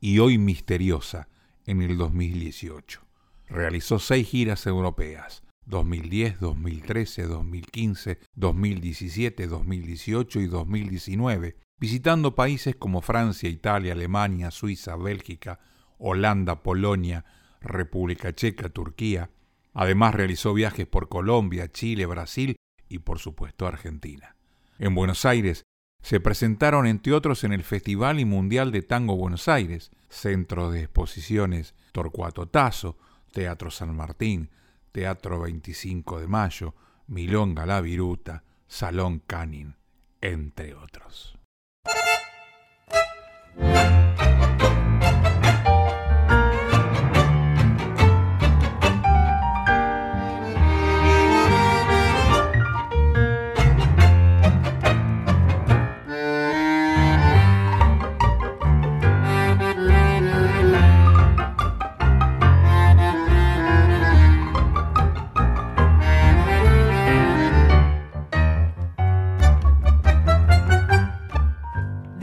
y 0.00 0.18
Hoy 0.18 0.36
Misteriosa 0.36 1.28
en 1.70 1.82
el 1.82 1.96
2018. 1.96 3.00
Realizó 3.46 4.00
seis 4.00 4.28
giras 4.28 4.66
europeas, 4.66 5.44
2010, 5.66 6.40
2013, 6.40 7.26
2015, 7.28 8.18
2017, 8.34 9.46
2018 9.46 10.40
y 10.40 10.46
2019, 10.46 11.56
visitando 11.78 12.34
países 12.34 12.74
como 12.74 13.00
Francia, 13.02 13.48
Italia, 13.48 13.92
Alemania, 13.92 14.50
Suiza, 14.50 14.96
Bélgica, 14.96 15.60
Holanda, 15.98 16.64
Polonia, 16.64 17.24
República 17.60 18.34
Checa, 18.34 18.68
Turquía. 18.68 19.30
Además 19.72 20.16
realizó 20.16 20.52
viajes 20.52 20.88
por 20.88 21.08
Colombia, 21.08 21.70
Chile, 21.70 22.04
Brasil 22.06 22.56
y 22.88 22.98
por 22.98 23.20
supuesto 23.20 23.68
Argentina. 23.68 24.34
En 24.80 24.96
Buenos 24.96 25.24
Aires 25.24 25.62
se 26.02 26.20
presentaron 26.20 26.86
entre 26.86 27.12
otros 27.12 27.44
en 27.44 27.52
el 27.52 27.62
Festival 27.62 28.20
y 28.20 28.24
Mundial 28.24 28.72
de 28.72 28.82
Tango 28.82 29.16
Buenos 29.16 29.48
Aires, 29.48 29.90
Centro 30.08 30.70
de 30.70 30.82
Exposiciones 30.82 31.74
Torcuato 31.92 32.46
Tazo, 32.46 32.96
Teatro 33.32 33.70
San 33.70 33.94
Martín, 33.94 34.50
Teatro 34.92 35.40
25 35.40 36.20
de 36.20 36.26
Mayo, 36.26 36.74
Milonga 37.06 37.66
La 37.66 37.80
Viruta, 37.80 38.44
Salón 38.66 39.22
Canin, 39.26 39.76
entre 40.20 40.74
otros. 40.74 41.38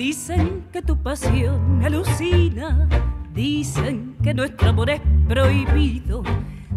Dicen 0.07 0.69
que 0.71 0.81
tu 0.81 0.95
pasión 1.03 1.83
alucina, 1.83 2.87
dicen 3.33 4.15
que 4.23 4.33
nuestro 4.33 4.69
amor 4.69 4.89
es 4.89 5.01
prohibido, 5.27 6.23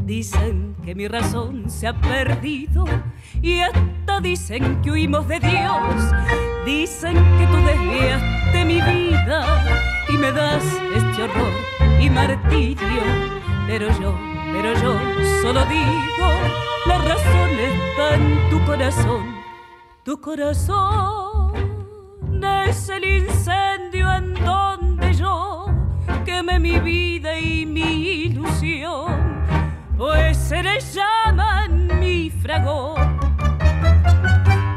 dicen 0.04 0.74
que 0.84 0.96
mi 0.96 1.06
razón 1.06 1.70
se 1.70 1.86
ha 1.86 1.92
perdido. 1.92 2.86
Y 3.40 3.60
hasta 3.60 4.18
dicen 4.20 4.82
que 4.82 4.90
huimos 4.90 5.28
de 5.28 5.38
Dios, 5.38 6.12
dicen 6.66 7.14
que 7.14 7.46
tú 7.46 7.56
desviaste 7.58 8.58
de 8.58 8.64
mi 8.64 8.80
vida 8.80 9.64
y 10.08 10.14
me 10.14 10.32
das 10.32 10.64
este 10.96 11.22
horror 11.22 11.52
y 12.00 12.10
martirio. 12.10 13.02
Pero 13.68 13.96
yo, 14.00 14.18
pero 14.52 14.74
yo 14.82 14.98
solo 15.40 15.64
digo, 15.66 16.28
la 16.84 16.98
razón 16.98 17.50
está 17.60 18.14
en 18.16 18.50
tu 18.50 18.64
corazón, 18.64 19.24
tu 20.02 20.20
corazón 20.20 21.29
es 22.44 22.88
el 22.88 23.04
incendio 23.04 24.12
en 24.12 24.34
donde 24.34 25.12
yo 25.14 25.66
queme 26.24 26.58
mi 26.58 26.78
vida 26.78 27.38
y 27.38 27.66
mi 27.66 28.24
ilusión, 28.26 29.44
pues 29.96 30.36
se 30.36 30.62
le 30.62 30.78
llaman 30.80 31.98
mi 31.98 32.30
fragor. 32.30 32.98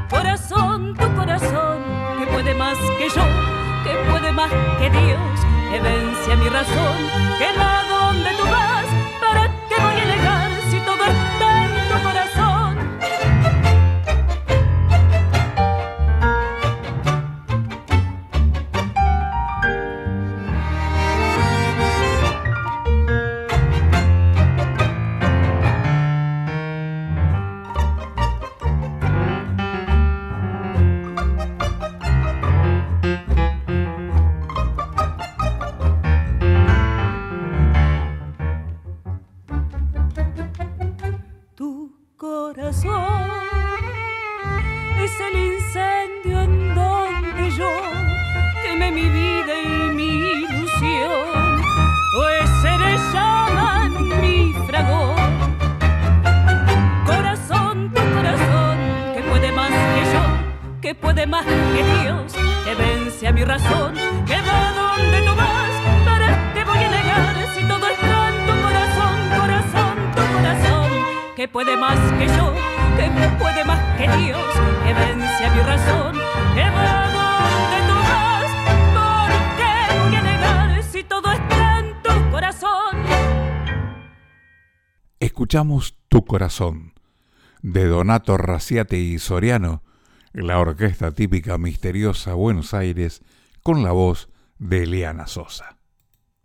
Corazón, 0.10 0.95
tu 0.95 1.13
corazón, 1.15 1.84
que 2.19 2.28
puede 2.28 2.54
más 2.56 2.78
que 2.97 3.10
yo, 3.10 3.26
que 3.84 4.10
puede 4.10 4.32
más 4.32 4.52
que 4.80 4.89
Dios, 4.89 5.19
que 5.71 5.80
vence 5.80 6.32
a 6.32 6.36
mi 6.36 6.49
razón, 6.49 6.97
que 7.38 7.60
va 7.60 7.84
donde 7.89 8.30
tú 8.38 8.43
vas, 8.43 8.86
escuchamos 85.53 85.99
Tu 86.07 86.25
Corazón, 86.25 86.93
de 87.61 87.85
Donato 87.85 88.37
Raciate 88.37 88.97
y 88.97 89.19
Soriano, 89.19 89.83
la 90.31 90.57
orquesta 90.57 91.11
típica 91.11 91.59
misteriosa 91.59 92.33
Buenos 92.33 92.73
Aires, 92.73 93.21
con 93.61 93.83
la 93.83 93.91
voz 93.91 94.29
de 94.57 94.81
Eliana 94.81 95.27
Sosa. 95.27 95.77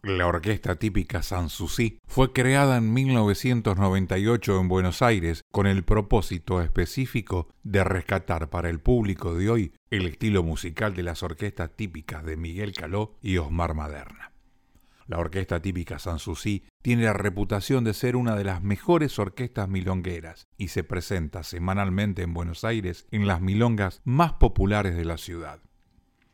La 0.03 0.27
orquesta 0.27 0.75
típica 0.75 1.23
Sanssouci 1.23 2.01
fue 2.07 2.35
creada 2.35 2.77
en 2.77 2.93
1998 2.93 4.61
en 4.61 4.69
Buenos 4.69 5.01
Aires 5.01 5.41
con 5.51 5.67
el 5.67 5.85
propósito 5.85 6.61
específico 6.61 7.49
de 7.63 7.85
rescatar 7.85 8.51
para 8.51 8.69
el 8.69 8.79
público 8.79 9.35
de 9.35 9.49
hoy 9.49 9.73
el 9.89 10.07
estilo 10.07 10.43
musical 10.43 10.93
de 10.95 11.05
las 11.05 11.23
orquestas 11.23 11.75
típicas 11.75 12.27
de 12.27 12.37
Miguel 12.37 12.75
Caló 12.75 13.15
y 13.23 13.39
Osmar 13.39 13.73
Maderna. 13.73 14.33
La 15.09 15.19
orquesta 15.19 15.63
típica 15.63 15.99
Sanssouci 15.99 16.65
tiene 16.83 17.05
la 17.05 17.15
reputación 17.15 17.83
de 17.83 17.95
ser 17.95 18.15
una 18.15 18.37
de 18.37 18.45
las 18.45 18.63
mejores 18.63 19.19
orquestas 19.19 19.67
milongueras 19.67 20.47
y 20.59 20.69
se 20.69 20.85
presenta 20.85 21.45
semanalmente 21.45 22.21
en 22.21 22.35
Buenos 22.35 22.63
Aires 22.63 23.07
en 23.11 23.27
las 23.27 23.41
milongas 23.41 24.03
más 24.05 24.35
populares 24.35 24.95
de 24.97 25.07
la 25.07 25.17
ciudad. 25.17 25.63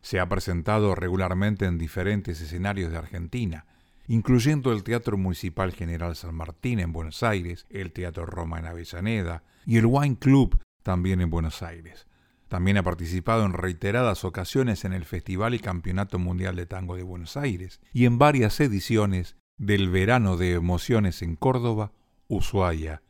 Se 0.02 0.18
ha 0.18 0.28
presentado 0.28 0.96
regularmente 0.96 1.66
en 1.66 1.78
diferentes 1.78 2.40
escenarios 2.40 2.90
de 2.90 2.98
Argentina, 2.98 3.64
incluyendo 4.08 4.72
el 4.72 4.82
Teatro 4.82 5.16
Municipal 5.16 5.72
General 5.72 6.16
San 6.16 6.34
Martín 6.34 6.80
en 6.80 6.92
Buenos 6.92 7.22
Aires, 7.22 7.66
el 7.70 7.92
Teatro 7.92 8.26
Roma 8.26 8.58
en 8.58 8.66
Avellaneda 8.66 9.44
y 9.64 9.76
el 9.78 9.87
Wine 9.87 10.18
Club 10.18 10.58
también 10.82 11.20
en 11.20 11.30
Buenos 11.30 11.62
Aires. 11.62 12.08
También 12.48 12.76
ha 12.76 12.83
participado 12.83 13.44
en 13.44 13.52
reiteradas 13.52 14.24
ocasiones 14.24 14.85
en 14.85 14.92
el 14.92 15.04
Festival 15.04 15.54
y 15.54 15.59
Campeonato 15.59 16.18
Mundial 16.18 16.57
de 16.57 16.66
Tango 16.66 16.96
de 16.96 17.02
Buenos 17.02 17.37
Aires 17.37 17.80
y 17.92 18.04
en 18.04 18.18
varias 18.18 18.61
ediciones 18.61 19.37
del 19.57 19.90
Verano 19.90 20.37
de 20.37 20.52
Emociones 20.52 21.22
en 21.22 21.37
Córdoba, 21.37 21.92
Ushuaia 22.28 23.02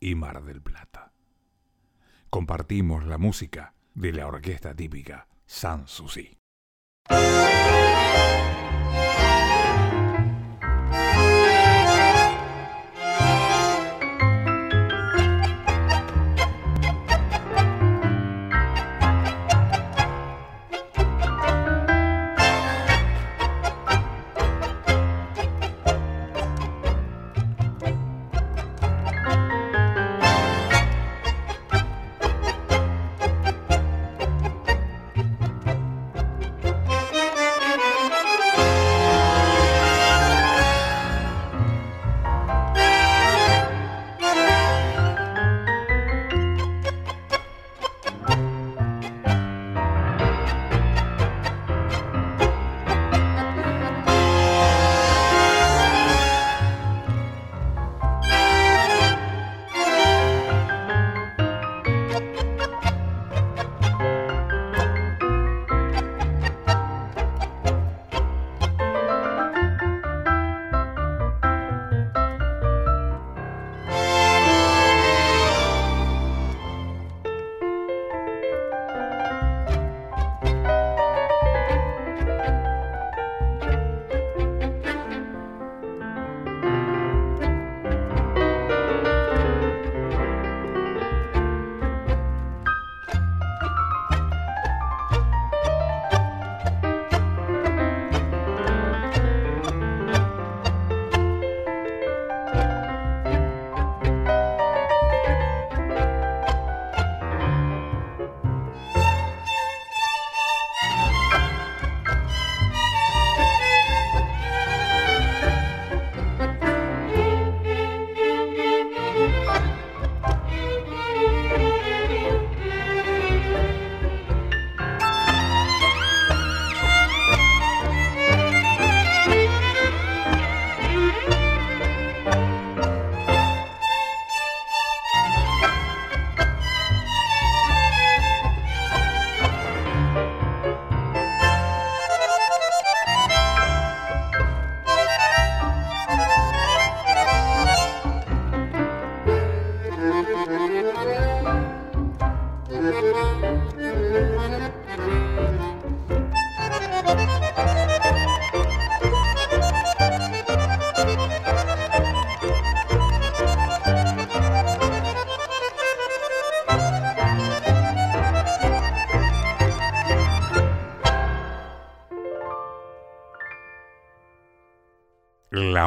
y 0.00 0.14
Mar 0.14 0.42
del 0.44 0.62
Plata. 0.62 1.12
Compartimos 2.30 3.04
la 3.06 3.18
música 3.18 3.74
de 3.94 4.12
la 4.12 4.26
orquesta 4.26 4.74
típica 4.74 5.28
Sanssouci. 5.46 6.38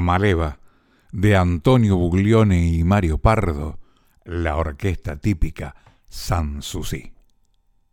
La 0.03 0.07
Maleva, 0.07 0.59
de 1.13 1.37
Antonio 1.37 1.95
Buglione 1.95 2.67
y 2.67 2.83
Mario 2.83 3.19
Pardo, 3.19 3.79
la 4.25 4.57
orquesta 4.57 5.15
típica 5.15 5.77
Sanssouci. 6.09 7.13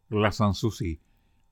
La 0.09 0.33
Sanssouci 0.33 1.01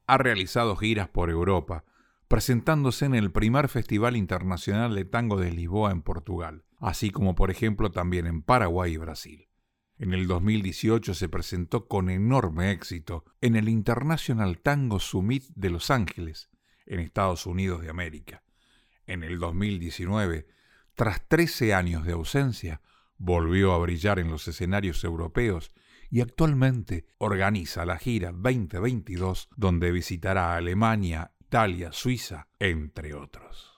ha 0.08 0.18
realizado 0.18 0.74
giras 0.74 1.08
por 1.10 1.30
Europa, 1.30 1.84
presentándose 2.26 3.04
en 3.04 3.14
el 3.14 3.30
primer 3.30 3.68
Festival 3.68 4.16
Internacional 4.16 4.96
de 4.96 5.04
Tango 5.04 5.38
de 5.38 5.52
Lisboa 5.52 5.92
en 5.92 6.02
Portugal, 6.02 6.64
así 6.80 7.10
como 7.10 7.36
por 7.36 7.52
ejemplo 7.52 7.92
también 7.92 8.26
en 8.26 8.42
Paraguay 8.42 8.94
y 8.94 8.96
Brasil. 8.96 9.48
En 9.96 10.12
el 10.12 10.26
2018 10.26 11.14
se 11.14 11.28
presentó 11.28 11.86
con 11.86 12.10
enorme 12.10 12.72
éxito 12.72 13.24
en 13.40 13.54
el 13.54 13.68
International 13.68 14.58
Tango 14.58 14.98
Summit 14.98 15.44
de 15.54 15.70
Los 15.70 15.92
Ángeles, 15.92 16.50
en 16.84 16.98
Estados 16.98 17.46
Unidos 17.46 17.80
de 17.80 17.90
América 17.90 18.42
en 19.08 19.24
el 19.24 19.40
2019, 19.40 20.46
tras 20.94 21.26
13 21.26 21.74
años 21.74 22.04
de 22.04 22.12
ausencia, 22.12 22.80
volvió 23.16 23.72
a 23.72 23.78
brillar 23.78 24.20
en 24.20 24.30
los 24.30 24.46
escenarios 24.46 25.02
europeos 25.02 25.72
y 26.10 26.20
actualmente 26.20 27.04
organiza 27.18 27.84
la 27.84 27.98
gira 27.98 28.30
2022 28.30 29.48
donde 29.56 29.90
visitará 29.90 30.54
Alemania, 30.54 31.32
Italia, 31.40 31.92
Suiza, 31.92 32.46
entre 32.58 33.14
otros. 33.14 33.77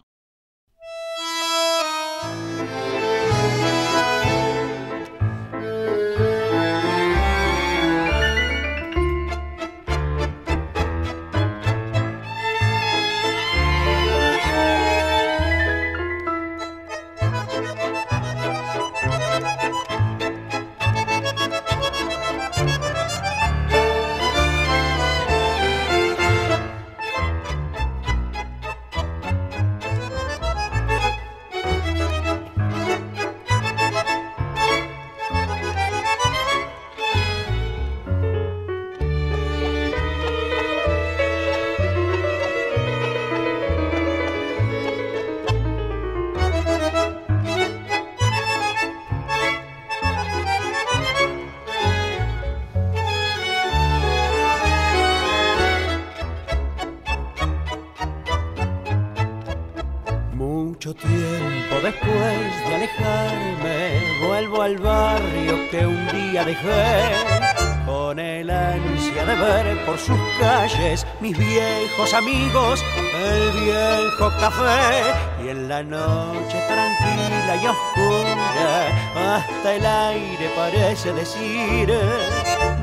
Con 67.84 68.18
el 68.18 68.48
ansia 68.48 69.26
de 69.26 69.34
ver 69.34 69.84
por 69.84 69.98
sus 69.98 70.18
calles 70.40 71.06
mis 71.20 71.36
viejos 71.36 72.14
amigos, 72.14 72.82
el 73.14 73.50
viejo 73.60 74.30
café 74.40 75.12
y 75.44 75.48
en 75.48 75.68
la 75.68 75.82
noche 75.82 76.58
tranquila 76.66 77.56
y 77.62 77.66
oscura 77.66 79.36
hasta 79.36 79.74
el 79.74 79.84
aire 79.84 80.50
parece 80.56 81.12
decir 81.12 81.92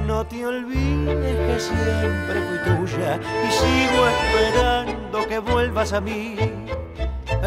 no 0.05 0.23
te 0.23 0.45
olvides 0.45 1.15
que 1.15 1.59
siempre 1.59 2.41
fui 2.41 2.57
tuya 2.63 3.19
y 3.43 3.51
sigo 3.51 4.07
esperando 4.07 5.27
que 5.27 5.39
vuelvas 5.39 5.93
a 5.93 6.01
mí. 6.01 6.35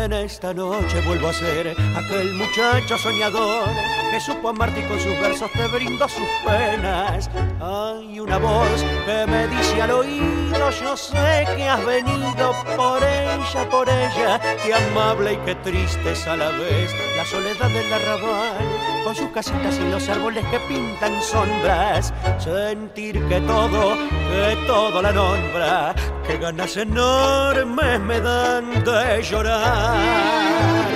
En 0.01 0.15
esta 0.15 0.55
noche 0.55 0.99
vuelvo 1.03 1.29
a 1.29 1.33
ser 1.35 1.77
aquel 1.95 2.33
muchacho 2.33 2.97
soñador 2.97 3.69
que 4.11 4.19
supo 4.19 4.49
amarte 4.49 4.81
y 4.81 4.85
con 4.85 4.99
sus 4.99 5.13
versos 5.21 5.53
te 5.53 5.67
brindó 5.69 6.09
sus 6.09 6.27
penas. 6.43 7.29
Hay 7.61 8.19
una 8.19 8.39
voz 8.39 8.83
que 9.05 9.27
me 9.27 9.47
dice 9.49 9.83
al 9.83 9.91
oído, 9.91 10.71
yo 10.71 10.97
sé 10.97 11.45
que 11.55 11.69
has 11.69 11.85
venido 11.85 12.55
por 12.77 13.03
ella, 13.03 13.71
por 13.71 13.89
ella, 13.91 14.41
qué 14.65 14.73
amable 14.73 15.35
y 15.35 15.37
qué 15.39 15.55
triste 15.57 16.13
es 16.13 16.27
a 16.27 16.35
la 16.35 16.49
vez 16.49 16.91
la 17.17 17.25
soledad 17.27 17.69
del 17.69 17.93
arrabal, 17.93 19.05
con 19.05 19.15
sus 19.15 19.29
casitas 19.29 19.79
y 19.79 19.91
los 19.91 20.09
árboles 20.09 20.45
que 20.47 20.59
pintan 20.61 21.21
sombras, 21.21 22.13
sentir 22.39 23.23
que 23.29 23.41
todo, 23.43 23.97
que 24.31 24.67
todo 24.67 25.03
la 25.03 25.13
nombra, 25.13 25.95
que 26.27 26.39
ganas 26.39 26.77
enormes 26.77 28.01
me 28.01 28.21
dan 28.21 28.83
de 28.83 29.23
llorar. 29.23 29.90
mar. 29.91 30.90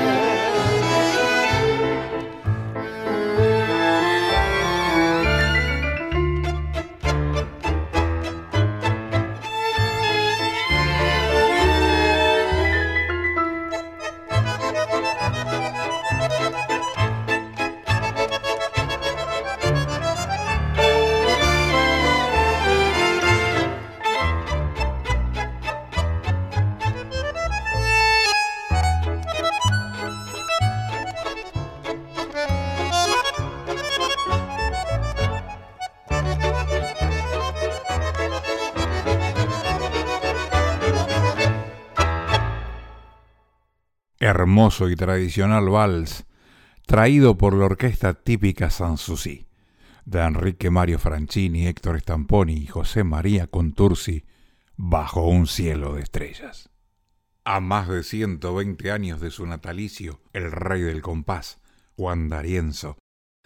Hermoso 44.35 44.91
y 44.91 44.97
tradicional 44.97 45.69
vals, 45.69 46.25
traído 46.87 47.39
por 47.39 47.55
la 47.55 47.67
orquesta 47.67 48.15
típica 48.15 48.71
Sanssouci, 48.71 49.47
de 50.05 50.21
Enrique 50.21 50.71
Mario 50.71 50.99
Franchini, 50.99 51.67
Héctor 51.67 52.01
Stamponi 52.01 52.55
y 52.55 52.67
José 52.67 53.05
María 53.05 53.47
Contursi, 53.47 54.25
bajo 54.77 55.27
un 55.27 55.47
cielo 55.47 55.95
de 55.95 56.03
estrellas. 56.03 56.71
A 57.45 57.61
más 57.61 57.89
de 57.89 58.03
120 58.03 58.91
años 58.91 59.21
de 59.21 59.31
su 59.31 59.47
natalicio, 59.47 60.21
el 60.33 60.51
rey 60.51 60.83
del 60.83 61.03
compás, 61.03 61.61
Juan 61.97 62.29
D'Arienzo, 62.29 62.97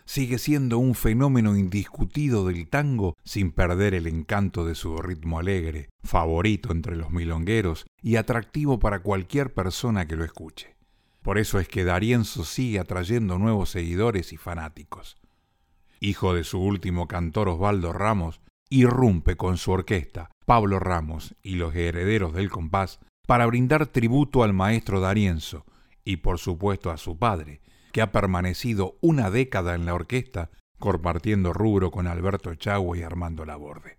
sigue 0.09 0.39
siendo 0.39 0.79
un 0.79 0.95
fenómeno 0.95 1.55
indiscutido 1.55 2.47
del 2.47 2.69
tango 2.71 3.17
sin 3.25 3.53
perder 3.53 3.93
el 3.93 4.07
encanto 4.07 4.65
de 4.65 4.75
su 4.75 4.97
ritmo 4.97 5.39
alegre, 5.39 5.91
favorito 6.03 6.73
entre 6.73 6.97
los 6.97 7.11
milongueros 7.11 7.85
y 8.01 8.17
atractivo 8.17 8.79
para 8.79 9.01
cualquier 9.01 9.53
persona 9.53 10.07
que 10.07 10.17
lo 10.17 10.25
escuche. 10.25 10.78
Por 11.29 11.37
eso 11.37 11.61
es 11.61 11.69
que 11.69 11.85
Darienzo 11.85 12.43
sigue 12.43 12.79
atrayendo 12.79 13.37
nuevos 13.37 13.69
seguidores 13.69 14.33
y 14.33 14.39
fanáticos. 14.39 15.19
Hijo 16.01 16.33
de 16.33 16.43
su 16.43 16.59
último 16.59 17.07
cantor 17.07 17.51
Osvaldo 17.51 17.93
Ramos, 17.93 18.41
irrumpe 18.71 19.37
con 19.37 19.59
su 19.59 19.73
orquesta, 19.73 20.31
Pablo 20.47 20.79
Ramos 20.79 21.35
y 21.43 21.57
los 21.57 21.75
herederos 21.75 22.33
del 22.33 22.49
compás, 22.49 22.99
para 23.27 23.45
brindar 23.45 23.89
tributo 23.89 24.43
al 24.43 24.55
maestro 24.55 25.01
Darienzo 25.01 25.67
y 26.03 26.17
por 26.17 26.39
supuesto 26.39 26.91
a 26.91 26.97
su 26.97 27.19
padre, 27.19 27.61
que 27.93 28.01
ha 28.01 28.11
permanecido 28.11 28.97
una 29.03 29.29
década 29.31 29.75
en 29.75 29.85
la 29.85 29.93
orquesta, 29.93 30.49
compartiendo 30.79 31.53
rubro 31.53 31.91
con 31.91 32.07
Alberto 32.07 32.51
Echagüe 32.53 33.01
y 33.01 33.03
Armando 33.03 33.45
Laborde. 33.45 33.99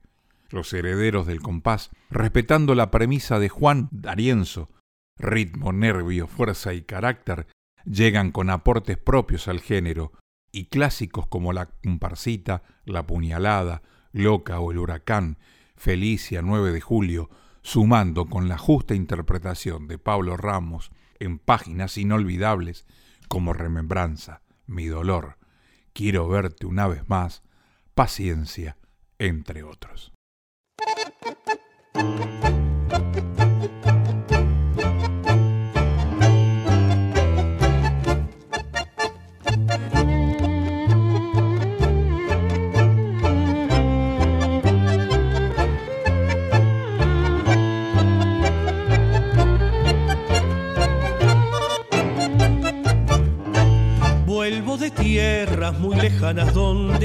Los 0.50 0.74
herederos 0.74 1.28
del 1.28 1.42
compás, 1.42 1.92
respetando 2.10 2.74
la 2.74 2.90
premisa 2.90 3.38
de 3.38 3.50
Juan 3.50 3.88
D'Arienzo, 3.92 4.72
ritmo, 5.20 5.72
nervio, 5.72 6.28
fuerza 6.28 6.74
y 6.74 6.82
carácter, 6.82 7.48
llegan 7.86 8.32
con 8.32 8.50
aportes 8.50 8.98
propios 8.98 9.48
al 9.48 9.60
género, 9.60 10.14
y 10.52 10.66
clásicos 10.66 11.28
como 11.28 11.54
la 11.54 11.68
comparsita, 11.68 12.64
la 12.86 13.06
puñalada, 13.06 13.84
Loca 14.12 14.60
o 14.60 14.72
El 14.72 14.80
Huracán, 14.80 15.38
Felicia 15.76 16.42
9 16.42 16.72
de 16.72 16.82
julio, 16.82 17.30
sumando 17.62 18.26
con 18.26 18.50
la 18.50 18.58
justa 18.58 18.96
interpretación 18.96 19.88
de 19.88 20.00
Pablo 20.00 20.38
Ramos 20.38 20.92
en 21.20 21.38
páginas 21.38 21.98
inolvidables 21.98 22.88
como 23.28 23.54
Remembranza, 23.54 24.42
Mi 24.66 24.88
dolor, 24.88 25.38
Quiero 25.94 26.28
verte 26.30 26.66
una 26.66 26.88
vez 26.88 27.08
más, 27.10 27.44
Paciencia, 27.94 28.78
entre 29.18 29.64
otros. 29.64 30.14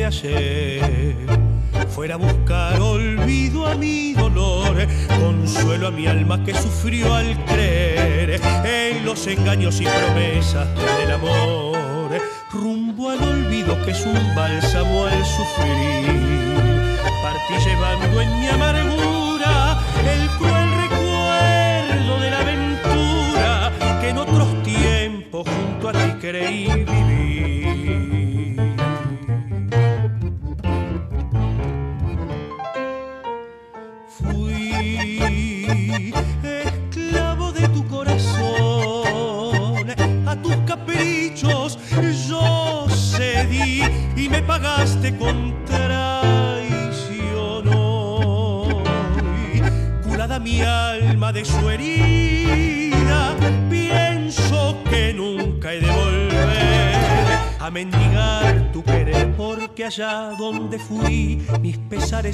Ayer. 0.05 1.15
Fuera 1.89 2.15
a 2.15 2.19
buscar 2.19 2.81
olvido 2.81 3.67
a 3.67 3.75
mi 3.75 4.13
dolor, 4.13 4.87
consuelo 5.21 5.89
a 5.89 5.91
mi 5.91 6.07
alma 6.07 6.43
que 6.45 6.55
sufrió 6.55 7.15
al 7.15 7.45
creer 7.45 8.41
en 8.65 9.05
los 9.05 9.27
engaños 9.27 9.81
y 9.81 9.85
promesas 9.85 10.69
del 10.99 11.13
amor, 11.13 12.21
rumbo 12.51 13.11
al 13.11 13.23
olvido 13.23 13.81
que 13.85 13.93
es 13.93 14.05
un 14.05 14.35
bálsamo 14.35 15.07
al 15.07 15.25
sufrir. 15.25 16.99
Partí 17.23 17.65
llevando 17.65 18.21
en 18.21 18.41
mi 18.41 18.49
amargura 18.49 19.79
el 20.05 20.29
cruel 20.37 20.71
recuerdo 20.83 22.21
de 22.21 22.31
la 22.31 22.41
aventura 22.41 23.73
que 24.01 24.09
en 24.09 24.19
otros 24.19 24.63
tiempos 24.63 25.49
junto 25.49 25.89
a 25.89 25.93
ti 25.93 26.13
creí 26.21 26.85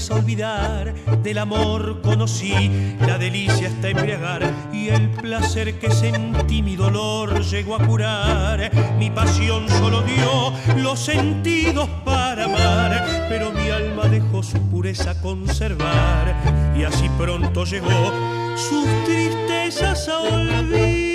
a 0.08 0.14
olvidar, 0.14 0.94
del 1.22 1.38
amor 1.38 2.00
conocí, 2.00 2.96
la 3.00 3.18
delicia 3.18 3.68
hasta 3.68 3.90
embriagar, 3.90 4.50
y 4.72 4.88
el 4.88 5.10
placer 5.10 5.78
que 5.78 5.90
sentí 5.90 6.62
mi 6.62 6.76
dolor 6.76 7.42
llegó 7.42 7.74
a 7.74 7.86
curar. 7.86 8.70
Mi 8.98 9.10
pasión 9.10 9.68
solo 9.68 10.02
dio 10.02 10.54
los 10.76 11.00
sentidos 11.00 11.88
para 12.04 12.44
amar, 12.46 13.26
pero 13.28 13.52
mi 13.52 13.68
alma 13.68 14.04
dejó 14.08 14.42
su 14.42 14.58
pureza 14.70 15.20
conservar, 15.20 16.34
y 16.74 16.84
así 16.84 17.08
pronto 17.18 17.64
llegó 17.64 18.12
sus 18.56 18.86
tristezas 19.04 20.08
a 20.08 20.18
olvidar. 20.20 21.09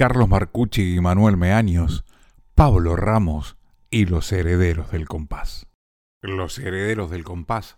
Carlos 0.00 0.30
Marcucci 0.30 0.94
y 0.94 0.98
Manuel 0.98 1.36
Meaños, 1.36 2.06
Pablo 2.54 2.96
Ramos 2.96 3.58
y 3.90 4.06
los 4.06 4.32
herederos 4.32 4.92
del 4.92 5.06
compás. 5.06 5.66
Los 6.22 6.58
herederos 6.58 7.10
del 7.10 7.22
compás 7.22 7.76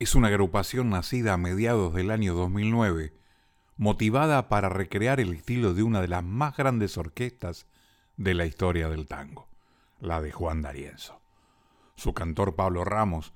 es 0.00 0.16
una 0.16 0.26
agrupación 0.26 0.90
nacida 0.90 1.34
a 1.34 1.36
mediados 1.36 1.94
del 1.94 2.10
año 2.10 2.34
2009, 2.34 3.14
motivada 3.76 4.48
para 4.48 4.68
recrear 4.68 5.20
el 5.20 5.32
estilo 5.32 5.72
de 5.72 5.84
una 5.84 6.00
de 6.00 6.08
las 6.08 6.24
más 6.24 6.56
grandes 6.56 6.98
orquestas 6.98 7.68
de 8.16 8.34
la 8.34 8.46
historia 8.46 8.88
del 8.88 9.06
tango, 9.06 9.46
la 10.00 10.20
de 10.20 10.32
Juan 10.32 10.62
D'Arienzo. 10.62 11.20
Su 11.94 12.14
cantor 12.14 12.56
Pablo 12.56 12.84
Ramos, 12.84 13.32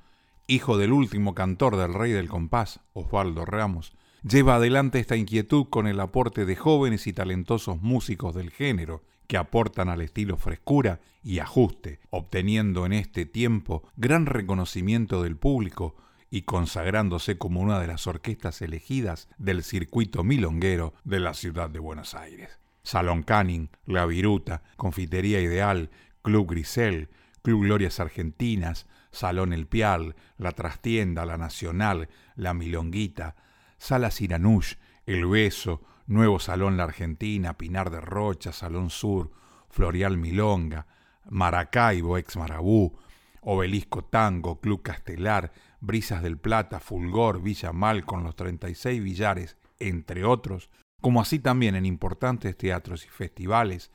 hijo 0.48 0.76
del 0.76 0.90
último 0.92 1.36
cantor 1.36 1.76
del 1.76 1.94
rey 1.94 2.10
del 2.10 2.28
compás, 2.28 2.80
Osvaldo 2.94 3.44
Ramos, 3.44 3.94
lleva 4.26 4.56
adelante 4.56 4.98
esta 4.98 5.16
inquietud 5.16 5.66
con 5.68 5.86
el 5.86 6.00
aporte 6.00 6.46
de 6.46 6.56
jóvenes 6.56 7.06
y 7.06 7.12
talentosos 7.12 7.80
músicos 7.82 8.34
del 8.34 8.50
género 8.50 9.02
que 9.26 9.36
aportan 9.36 9.88
al 9.88 10.00
estilo 10.00 10.36
frescura 10.36 11.00
y 11.22 11.38
ajuste, 11.38 12.00
obteniendo 12.10 12.86
en 12.86 12.94
este 12.94 13.26
tiempo 13.26 13.88
gran 13.96 14.26
reconocimiento 14.26 15.22
del 15.22 15.36
público 15.36 15.96
y 16.30 16.42
consagrándose 16.42 17.38
como 17.38 17.60
una 17.60 17.78
de 17.80 17.86
las 17.86 18.06
orquestas 18.06 18.60
elegidas 18.62 19.28
del 19.38 19.62
circuito 19.62 20.24
milonguero 20.24 20.94
de 21.04 21.20
la 21.20 21.34
ciudad 21.34 21.70
de 21.70 21.78
Buenos 21.78 22.14
Aires. 22.14 22.58
Salón 22.82 23.22
Canning, 23.22 23.70
La 23.86 24.04
Viruta, 24.04 24.62
Confitería 24.76 25.40
Ideal, 25.40 25.90
Club 26.22 26.50
Grisel, 26.50 27.08
Club 27.42 27.62
Glorias 27.62 28.00
Argentinas, 28.00 28.86
Salón 29.10 29.52
El 29.52 29.66
Pial, 29.66 30.16
La 30.36 30.52
Trastienda, 30.52 31.24
La 31.24 31.38
Nacional, 31.38 32.08
La 32.36 32.52
Milonguita, 32.52 33.36
Sala 33.78 34.10
Siranush, 34.10 34.74
El 35.06 35.26
Beso, 35.26 35.82
Nuevo 36.06 36.38
Salón 36.38 36.76
La 36.76 36.84
Argentina, 36.84 37.56
Pinar 37.56 37.90
de 37.90 38.00
Rocha, 38.00 38.52
Salón 38.52 38.90
Sur, 38.90 39.32
Florial 39.68 40.18
Milonga, 40.18 40.86
Maracaibo, 41.28 42.18
Ex 42.18 42.36
Marabú, 42.36 42.96
Obelisco 43.40 44.04
Tango, 44.04 44.60
Club 44.60 44.82
Castelar, 44.82 45.52
Brisas 45.80 46.22
del 46.22 46.38
Plata, 46.38 46.80
Fulgor, 46.80 47.42
Villa 47.42 47.72
Mal 47.72 48.04
con 48.04 48.22
los 48.24 48.36
36 48.36 49.02
billares, 49.02 49.56
entre 49.78 50.24
otros, 50.24 50.70
como 51.00 51.20
así 51.20 51.38
también 51.38 51.74
en 51.74 51.84
importantes 51.84 52.56
teatros 52.56 53.04
y 53.04 53.08
festivales, 53.08 53.90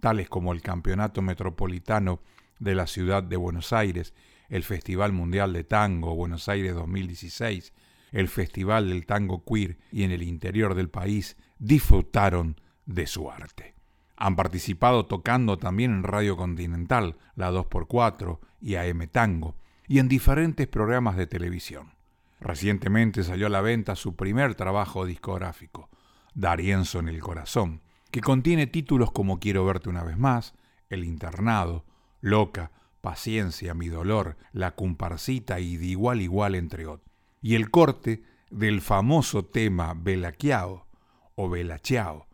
tales 0.00 0.28
como 0.28 0.52
el 0.52 0.62
Campeonato 0.62 1.22
Metropolitano 1.22 2.20
de 2.58 2.74
la 2.74 2.86
Ciudad 2.86 3.22
de 3.22 3.36
Buenos 3.36 3.72
Aires, 3.72 4.14
el 4.48 4.64
Festival 4.64 5.12
Mundial 5.12 5.52
de 5.52 5.64
Tango 5.64 6.14
Buenos 6.14 6.48
Aires 6.48 6.74
2016, 6.74 7.72
el 8.12 8.28
Festival 8.28 8.88
del 8.88 9.06
Tango 9.06 9.44
Queer 9.44 9.78
y 9.92 10.02
en 10.02 10.10
el 10.10 10.22
interior 10.22 10.74
del 10.74 10.88
país, 10.88 11.36
disfrutaron 11.58 12.60
de 12.86 13.06
su 13.06 13.30
arte. 13.30 13.74
Han 14.16 14.34
participado 14.34 15.06
tocando 15.06 15.58
también 15.58 15.92
en 15.92 16.02
Radio 16.02 16.36
Continental, 16.36 17.16
la 17.36 17.52
2x4 17.52 18.40
y 18.60 18.74
AM 18.74 19.06
Tango, 19.08 19.56
y 19.86 20.00
en 20.00 20.08
diferentes 20.08 20.66
programas 20.66 21.16
de 21.16 21.26
televisión. 21.26 21.94
Recientemente 22.40 23.22
salió 23.22 23.46
a 23.46 23.50
la 23.50 23.60
venta 23.60 23.96
su 23.96 24.16
primer 24.16 24.54
trabajo 24.54 25.06
discográfico, 25.06 25.88
Darienzo 26.34 26.98
en 26.98 27.08
el 27.08 27.20
Corazón, 27.20 27.80
que 28.10 28.20
contiene 28.20 28.66
títulos 28.66 29.10
como 29.10 29.38
Quiero 29.38 29.64
verte 29.64 29.88
una 29.88 30.04
vez 30.04 30.18
más, 30.18 30.54
El 30.88 31.04
internado, 31.04 31.84
Loca, 32.20 32.70
Paciencia, 33.00 33.74
Mi 33.74 33.88
dolor, 33.88 34.36
La 34.52 34.74
comparsita 34.74 35.60
y 35.60 35.76
De 35.76 35.86
igual 35.86 36.20
igual 36.20 36.54
entre 36.54 36.86
otros. 36.86 37.07
Y 37.40 37.54
el 37.54 37.70
corte 37.70 38.22
del 38.50 38.80
famoso 38.80 39.44
tema 39.44 39.94
Belaquiao 39.94 40.86
o 41.34 41.48
Belachiao, 41.48 42.26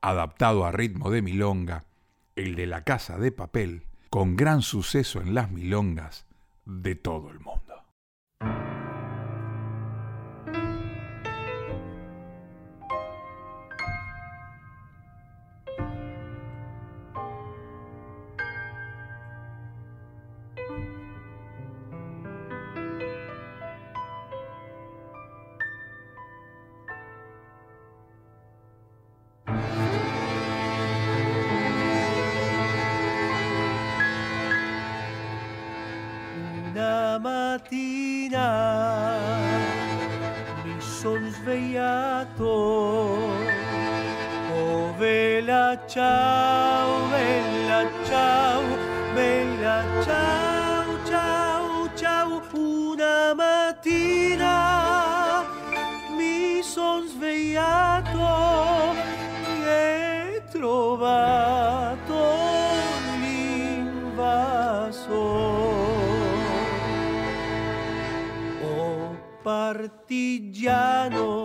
adaptado 0.00 0.64
a 0.64 0.72
ritmo 0.72 1.10
de 1.10 1.22
milonga, 1.22 1.84
el 2.36 2.56
de 2.56 2.66
la 2.66 2.84
casa 2.84 3.18
de 3.18 3.32
papel, 3.32 3.86
con 4.08 4.36
gran 4.36 4.62
suceso 4.62 5.20
en 5.20 5.34
las 5.34 5.50
milongas 5.50 6.26
de 6.64 6.94
todo 6.94 7.30
el 7.30 7.40
mundo. 7.40 7.69
ti. 37.70 38.09
castellano. 70.10 71.39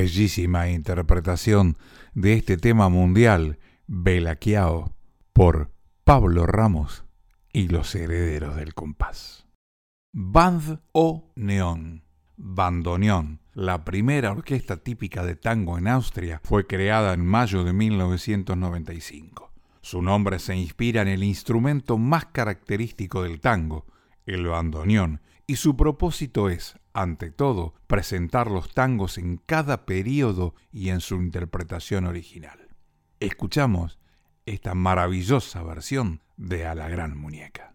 Bellísima 0.00 0.70
interpretación 0.70 1.76
de 2.14 2.32
este 2.32 2.56
tema 2.56 2.88
mundial, 2.88 3.58
Belaquiao, 3.86 4.96
por 5.34 5.72
Pablo 6.04 6.46
Ramos 6.46 7.04
y 7.52 7.68
los 7.68 7.94
herederos 7.94 8.56
del 8.56 8.72
compás. 8.72 9.46
Band 10.14 10.80
o 10.92 11.30
Neón, 11.36 12.04
bandoneón, 12.38 13.42
la 13.52 13.84
primera 13.84 14.32
orquesta 14.32 14.78
típica 14.78 15.22
de 15.22 15.36
tango 15.36 15.76
en 15.76 15.86
Austria, 15.86 16.40
fue 16.44 16.66
creada 16.66 17.12
en 17.12 17.26
mayo 17.26 17.62
de 17.62 17.74
1995. 17.74 19.52
Su 19.82 20.00
nombre 20.00 20.38
se 20.38 20.56
inspira 20.56 21.02
en 21.02 21.08
el 21.08 21.22
instrumento 21.22 21.98
más 21.98 22.24
característico 22.24 23.22
del 23.22 23.38
tango, 23.38 23.84
el 24.24 24.46
bandoneón, 24.46 25.20
y 25.46 25.56
su 25.56 25.76
propósito 25.76 26.48
es, 26.48 26.79
ante 26.92 27.30
todo, 27.30 27.74
presentar 27.86 28.50
los 28.50 28.72
tangos 28.74 29.18
en 29.18 29.36
cada 29.38 29.84
periodo 29.86 30.54
y 30.72 30.90
en 30.90 31.00
su 31.00 31.16
interpretación 31.16 32.06
original. 32.06 32.68
Escuchamos 33.20 33.98
esta 34.46 34.74
maravillosa 34.74 35.62
versión 35.62 36.22
de 36.36 36.66
A 36.66 36.74
la 36.74 36.88
Gran 36.88 37.16
Muñeca. 37.16 37.74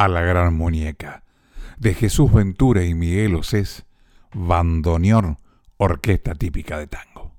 A 0.00 0.08
la 0.08 0.22
gran 0.22 0.54
muñeca, 0.54 1.24
de 1.76 1.92
Jesús 1.92 2.32
Ventura 2.32 2.86
y 2.86 2.94
Miguel 2.94 3.34
Osés, 3.34 3.84
bandoneón, 4.32 5.36
orquesta 5.76 6.34
típica 6.34 6.78
de 6.78 6.86
tango. 6.86 7.36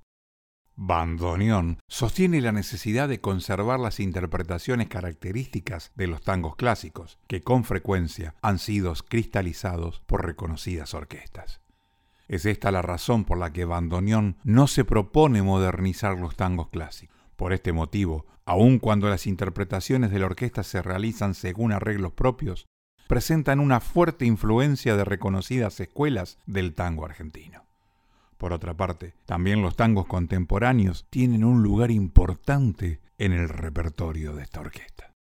Bandoneón 0.75 1.79
sostiene 1.87 2.39
la 2.39 2.51
necesidad 2.51 3.09
de 3.09 3.19
conservar 3.19 3.79
las 3.79 3.99
interpretaciones 3.99 4.89
características 4.89 5.91
de 5.95 6.05
los 6.05 6.21
tangos 6.21 6.55
clásicos, 6.55 7.17
que 7.25 7.41
con 7.41 7.63
frecuencia 7.63 8.35
han 8.43 8.59
sido 8.59 8.93
cristalizados 9.09 10.03
por 10.05 10.23
reconocidas 10.23 10.93
orquestas. 10.93 11.61
Es 12.27 12.45
esta 12.45 12.69
la 12.69 12.83
razón 12.83 13.25
por 13.25 13.39
la 13.39 13.51
que 13.51 13.65
Bandoneón 13.65 14.37
no 14.43 14.67
se 14.67 14.85
propone 14.85 15.41
modernizar 15.41 16.15
los 16.19 16.35
tangos 16.35 16.69
clásicos. 16.69 17.17
Por 17.37 17.53
este 17.53 17.73
motivo, 17.73 18.27
aun 18.45 18.79
cuando 18.79 19.09
las 19.09 19.27
interpretaciones 19.27 20.11
de 20.11 20.19
la 20.19 20.25
orquesta 20.25 20.63
se 20.63 20.81
realizan 20.81 21.33
según 21.33 21.71
arreglos 21.71 22.13
propios, 22.13 22.65
presentan 23.07 23.59
una 23.59 23.79
fuerte 23.79 24.25
influencia 24.25 24.95
de 24.95 25.03
reconocidas 25.03 25.79
escuelas 25.79 26.37
del 26.45 26.73
tango 26.73 27.05
argentino. 27.05 27.65
Por 28.37 28.53
otra 28.53 28.73
parte, 28.73 29.13
también 29.25 29.61
los 29.61 29.75
tangos 29.75 30.07
contemporáneos 30.07 31.05
tienen 31.09 31.43
un 31.43 31.61
lugar 31.61 31.91
importante 31.91 32.99
en 33.17 33.33
el 33.33 33.49
repertorio 33.49 34.33
de 34.33 34.43
esta 34.43 34.61
orquesta. 34.61 35.13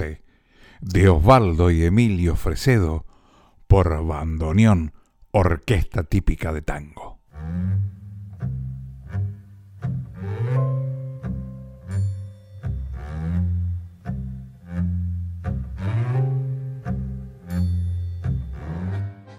El 0.00 0.06
11 0.06 0.22
de 0.80 1.08
Osvaldo 1.08 1.70
y 1.70 1.84
Emilio 1.84 2.36
Fresedo 2.36 3.06
por 3.68 4.04
Bandoneón, 4.04 4.92
orquesta 5.30 6.02
típica 6.02 6.52
de 6.52 6.62
tango. 6.62 7.20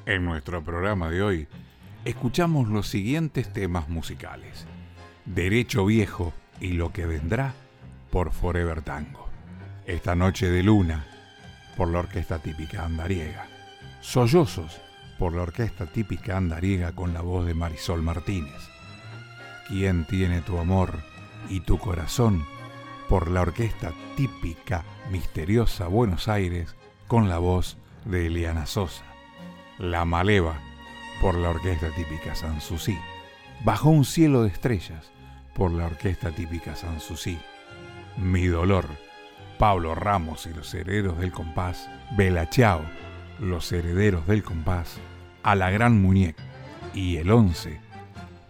En 0.06 0.24
nuestro 0.24 0.64
programa 0.64 1.10
de 1.10 1.22
hoy 1.22 1.48
escuchamos 2.06 2.70
los 2.70 2.88
siguientes 2.88 3.52
temas 3.52 3.90
musicales. 3.90 4.66
Derecho 5.26 5.86
Viejo 5.86 6.34
y 6.62 6.74
lo 6.74 6.94
que 6.94 7.06
vendrá 7.06 7.54
por 8.10 8.32
Forever 8.32 8.82
Tango. 8.82 9.25
Esta 9.86 10.16
noche 10.16 10.50
de 10.50 10.64
luna, 10.64 11.06
por 11.78 11.90
la 11.90 12.00
orquesta 12.00 12.40
típica 12.40 12.86
andariega. 12.86 13.48
Sollozos, 14.02 14.82
por 15.20 15.34
la 15.34 15.44
orquesta 15.44 15.86
típica 15.86 16.38
andariega 16.38 16.92
con 16.94 17.14
la 17.14 17.22
voz 17.22 17.46
de 17.46 17.54
Marisol 17.54 18.02
Martínez. 18.02 18.70
¿Quién 19.68 20.06
tiene 20.06 20.42
tu 20.42 20.58
amor 20.58 21.00
y 21.50 21.62
tu 21.62 21.78
corazón? 21.78 22.46
por 23.08 23.30
la 23.30 23.42
orquesta 23.42 23.94
típica 24.16 24.84
misteriosa 25.12 25.88
Buenos 25.88 26.28
Aires 26.28 26.76
con 27.08 27.30
la 27.30 27.38
voz 27.38 27.78
de 28.06 28.28
Eliana 28.28 28.66
Sosa. 28.66 29.04
La 29.78 30.06
Maleva 30.06 30.60
por 31.22 31.36
la 31.36 31.50
orquesta 31.50 31.90
típica 31.92 32.36
Sanssouci. 32.36 32.98
Bajo 33.64 33.90
un 33.90 34.06
cielo 34.06 34.44
de 34.44 34.50
estrellas 34.50 35.12
por 35.54 35.72
la 35.72 35.86
orquesta 35.86 36.32
típica 36.32 36.76
Sanssouci. 36.76 37.38
Mi 38.18 38.48
dolor, 38.48 38.88
Pablo 39.58 39.96
Ramos 39.96 40.46
y 40.46 40.54
los 40.54 40.74
herederos 40.74 41.20
del 41.20 41.32
compás. 41.32 41.90
Bela 42.18 42.50
Chao, 42.50 42.82
los 43.40 43.72
herederos 43.72 44.28
del 44.28 44.44
compás. 44.44 44.98
A 45.44 45.56
la 45.56 45.70
gran 45.70 46.02
muñeca 46.02 46.44
y 46.94 47.18
el 47.18 47.32
once 47.32 47.80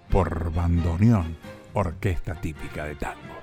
por 0.10 0.53
bandoneón, 0.53 1.36
orquesta 1.74 2.36
típica 2.36 2.86
de 2.86 2.95
tango. 2.95 3.36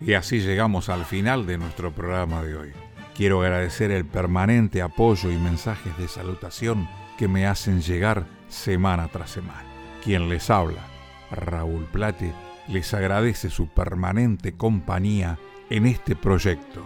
Y 0.00 0.14
así 0.14 0.40
llegamos 0.40 0.88
al 0.88 1.04
final 1.04 1.46
de 1.46 1.58
nuestro 1.58 1.92
programa 1.92 2.42
de 2.42 2.56
hoy. 2.56 2.72
Quiero 3.14 3.40
agradecer 3.40 3.90
el 3.90 4.04
permanente 4.04 4.82
apoyo 4.82 5.30
y 5.30 5.36
mensajes 5.36 5.96
de 5.96 6.08
salutación 6.08 6.88
que 7.16 7.28
me 7.28 7.46
hacen 7.46 7.80
llegar 7.80 8.26
semana 8.48 9.08
tras 9.08 9.30
semana. 9.30 9.64
Quien 10.02 10.28
les 10.28 10.50
habla, 10.50 10.82
Raúl 11.30 11.84
Plate, 11.84 12.32
les 12.68 12.94
agradece 12.94 13.50
su 13.50 13.68
permanente 13.68 14.52
compañía 14.52 15.38
en 15.70 15.86
este 15.86 16.16
proyecto 16.16 16.82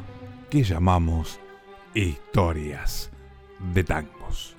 que 0.51 0.62
llamamos 0.62 1.41
Historias 1.95 3.11
de 3.74 3.85
Tangos. 3.85 4.55